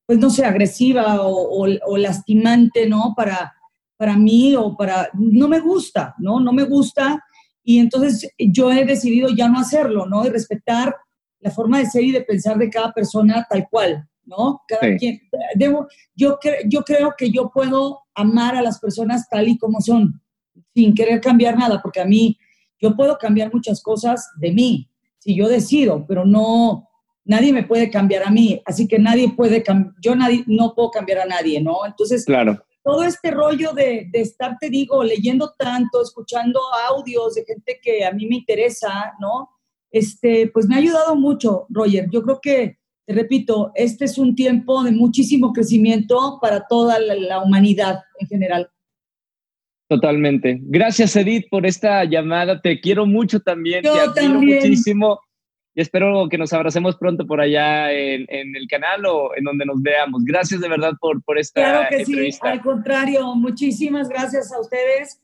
pues 0.06 0.18
no 0.18 0.30
sé, 0.30 0.44
agresiva 0.44 1.22
o, 1.22 1.66
o, 1.86 1.96
lastimante, 1.96 2.88
¿no? 2.88 3.14
Para, 3.16 3.52
para 3.96 4.16
mí 4.16 4.54
o 4.54 4.76
para, 4.76 5.08
no 5.14 5.48
me 5.48 5.58
gusta, 5.58 6.14
¿no? 6.18 6.38
No 6.38 6.52
me 6.52 6.62
gusta 6.62 7.22
y 7.64 7.80
entonces 7.80 8.30
yo 8.38 8.70
he 8.70 8.84
decidido 8.84 9.28
ya 9.30 9.48
no 9.48 9.58
hacerlo, 9.58 10.06
¿no? 10.06 10.24
Y 10.24 10.28
respetar 10.28 10.94
la 11.40 11.50
forma 11.50 11.78
de 11.78 11.86
ser 11.86 12.04
y 12.04 12.12
de 12.12 12.22
pensar 12.22 12.56
de 12.56 12.70
cada 12.70 12.92
persona 12.92 13.46
tal 13.48 13.66
cual, 13.70 14.08
¿no? 14.28 14.62
Cada 14.68 14.96
quien, 14.96 15.20
debo, 15.54 15.88
yo, 16.14 16.38
yo 16.66 16.82
creo 16.82 17.14
que 17.16 17.30
yo 17.30 17.50
puedo 17.52 18.00
amar 18.14 18.54
a 18.54 18.62
las 18.62 18.78
personas 18.78 19.28
tal 19.28 19.48
y 19.48 19.58
como 19.58 19.80
son, 19.80 20.20
sin 20.74 20.94
querer 20.94 21.20
cambiar 21.20 21.56
nada, 21.58 21.80
porque 21.82 22.00
a 22.00 22.04
mí, 22.04 22.38
yo 22.80 22.94
puedo 22.94 23.18
cambiar 23.18 23.52
muchas 23.52 23.82
cosas 23.82 24.30
de 24.38 24.52
mí, 24.52 24.88
si 25.18 25.34
yo 25.34 25.48
decido, 25.48 26.06
pero 26.06 26.24
no, 26.24 26.88
nadie 27.24 27.52
me 27.52 27.64
puede 27.64 27.90
cambiar 27.90 28.22
a 28.22 28.30
mí, 28.30 28.62
así 28.64 28.86
que 28.86 28.98
nadie 28.98 29.32
puede, 29.34 29.64
yo 30.00 30.14
nadie, 30.14 30.44
no 30.46 30.74
puedo 30.74 30.90
cambiar 30.90 31.20
a 31.20 31.26
nadie, 31.26 31.60
¿no? 31.60 31.84
Entonces, 31.86 32.24
claro 32.24 32.62
todo 32.88 33.02
este 33.02 33.30
rollo 33.30 33.74
de, 33.74 34.08
de, 34.10 34.20
estar, 34.22 34.56
te 34.58 34.70
digo, 34.70 35.04
leyendo 35.04 35.52
tanto, 35.58 36.00
escuchando 36.00 36.58
audios 36.88 37.34
de 37.34 37.44
gente 37.44 37.78
que 37.82 38.02
a 38.02 38.12
mí 38.12 38.26
me 38.26 38.36
interesa, 38.36 39.12
¿no? 39.20 39.50
Este, 39.90 40.48
pues 40.48 40.66
me 40.66 40.74
ha 40.74 40.78
ayudado 40.78 41.14
mucho, 41.14 41.66
Roger. 41.68 42.08
Yo 42.10 42.22
creo 42.22 42.40
que, 42.40 42.78
te 43.08 43.14
repito, 43.14 43.72
este 43.74 44.04
es 44.04 44.18
un 44.18 44.34
tiempo 44.34 44.82
de 44.82 44.92
muchísimo 44.92 45.54
crecimiento 45.54 46.38
para 46.42 46.66
toda 46.68 46.98
la, 47.00 47.42
humanidad 47.42 48.00
en 48.18 48.28
general. 48.28 48.70
Totalmente. 49.88 50.58
Gracias, 50.60 51.16
Edith, 51.16 51.46
por 51.50 51.64
esta 51.64 52.04
llamada. 52.04 52.60
Te 52.60 52.78
quiero 52.82 53.06
mucho 53.06 53.40
también. 53.40 53.82
Yo 53.82 54.12
te 54.12 54.20
también. 54.20 54.56
muchísimo 54.56 55.20
y 55.74 55.80
espero 55.80 56.28
que 56.28 56.36
nos 56.36 56.52
abracemos 56.52 56.98
pronto 56.98 57.26
por 57.26 57.40
allá 57.40 57.90
en, 57.92 58.26
el 58.28 58.68
canal 58.68 59.06
o 59.06 59.34
en 59.34 59.44
donde 59.44 59.64
nos 59.64 59.80
veamos. 59.80 60.22
Gracias 60.26 60.60
de 60.60 60.68
verdad 60.68 60.92
por, 61.00 61.22
por 61.22 61.38
esta 61.38 61.62
Claro 61.62 61.88
que 61.88 62.04
sí, 62.04 62.28
al 62.42 62.60
contrario, 62.60 63.34
muchísimas 63.36 64.10
gracias 64.10 64.52
a 64.52 64.60
ustedes. 64.60 65.18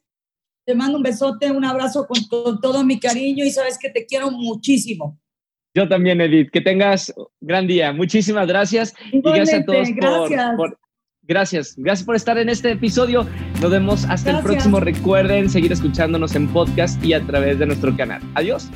Te 0.64 0.74
mando 0.74 0.96
un 0.96 1.02
besote, 1.02 1.52
un 1.52 1.66
abrazo 1.66 2.06
con, 2.06 2.60
todo 2.62 2.82
mi 2.82 2.98
cariño 2.98 3.44
y 3.44 3.50
sabes 3.50 3.78
que 3.78 3.90
te 3.90 4.06
quiero 4.06 4.30
muchísimo. 4.30 5.20
Yo 5.74 5.88
también, 5.88 6.20
Edith. 6.20 6.50
Que 6.50 6.60
tengas 6.60 7.12
gran 7.40 7.66
día. 7.66 7.92
Muchísimas 7.92 8.46
gracias. 8.46 8.94
y 9.12 9.20
gracias 9.20 9.62
a 9.62 9.64
todos 9.64 9.88
Por, 10.56 10.78
Gracias, 11.26 11.74
gracias 11.78 12.04
por 12.04 12.16
estar 12.16 12.36
en 12.36 12.50
este 12.50 12.72
episodio. 12.72 13.26
Nos 13.62 13.70
vemos 13.70 14.04
hasta 14.04 14.30
el 14.30 14.42
próximo. 14.42 14.78
Recuerden 14.78 15.48
seguir 15.48 15.72
escuchándonos 15.72 16.34
en 16.34 16.48
podcast 16.48 17.02
y 17.02 17.14
a 17.14 17.20
través 17.22 17.58
de 17.58 17.66
nuestro 17.66 17.96
canal. 17.96 18.20
Adiós. 18.34 18.68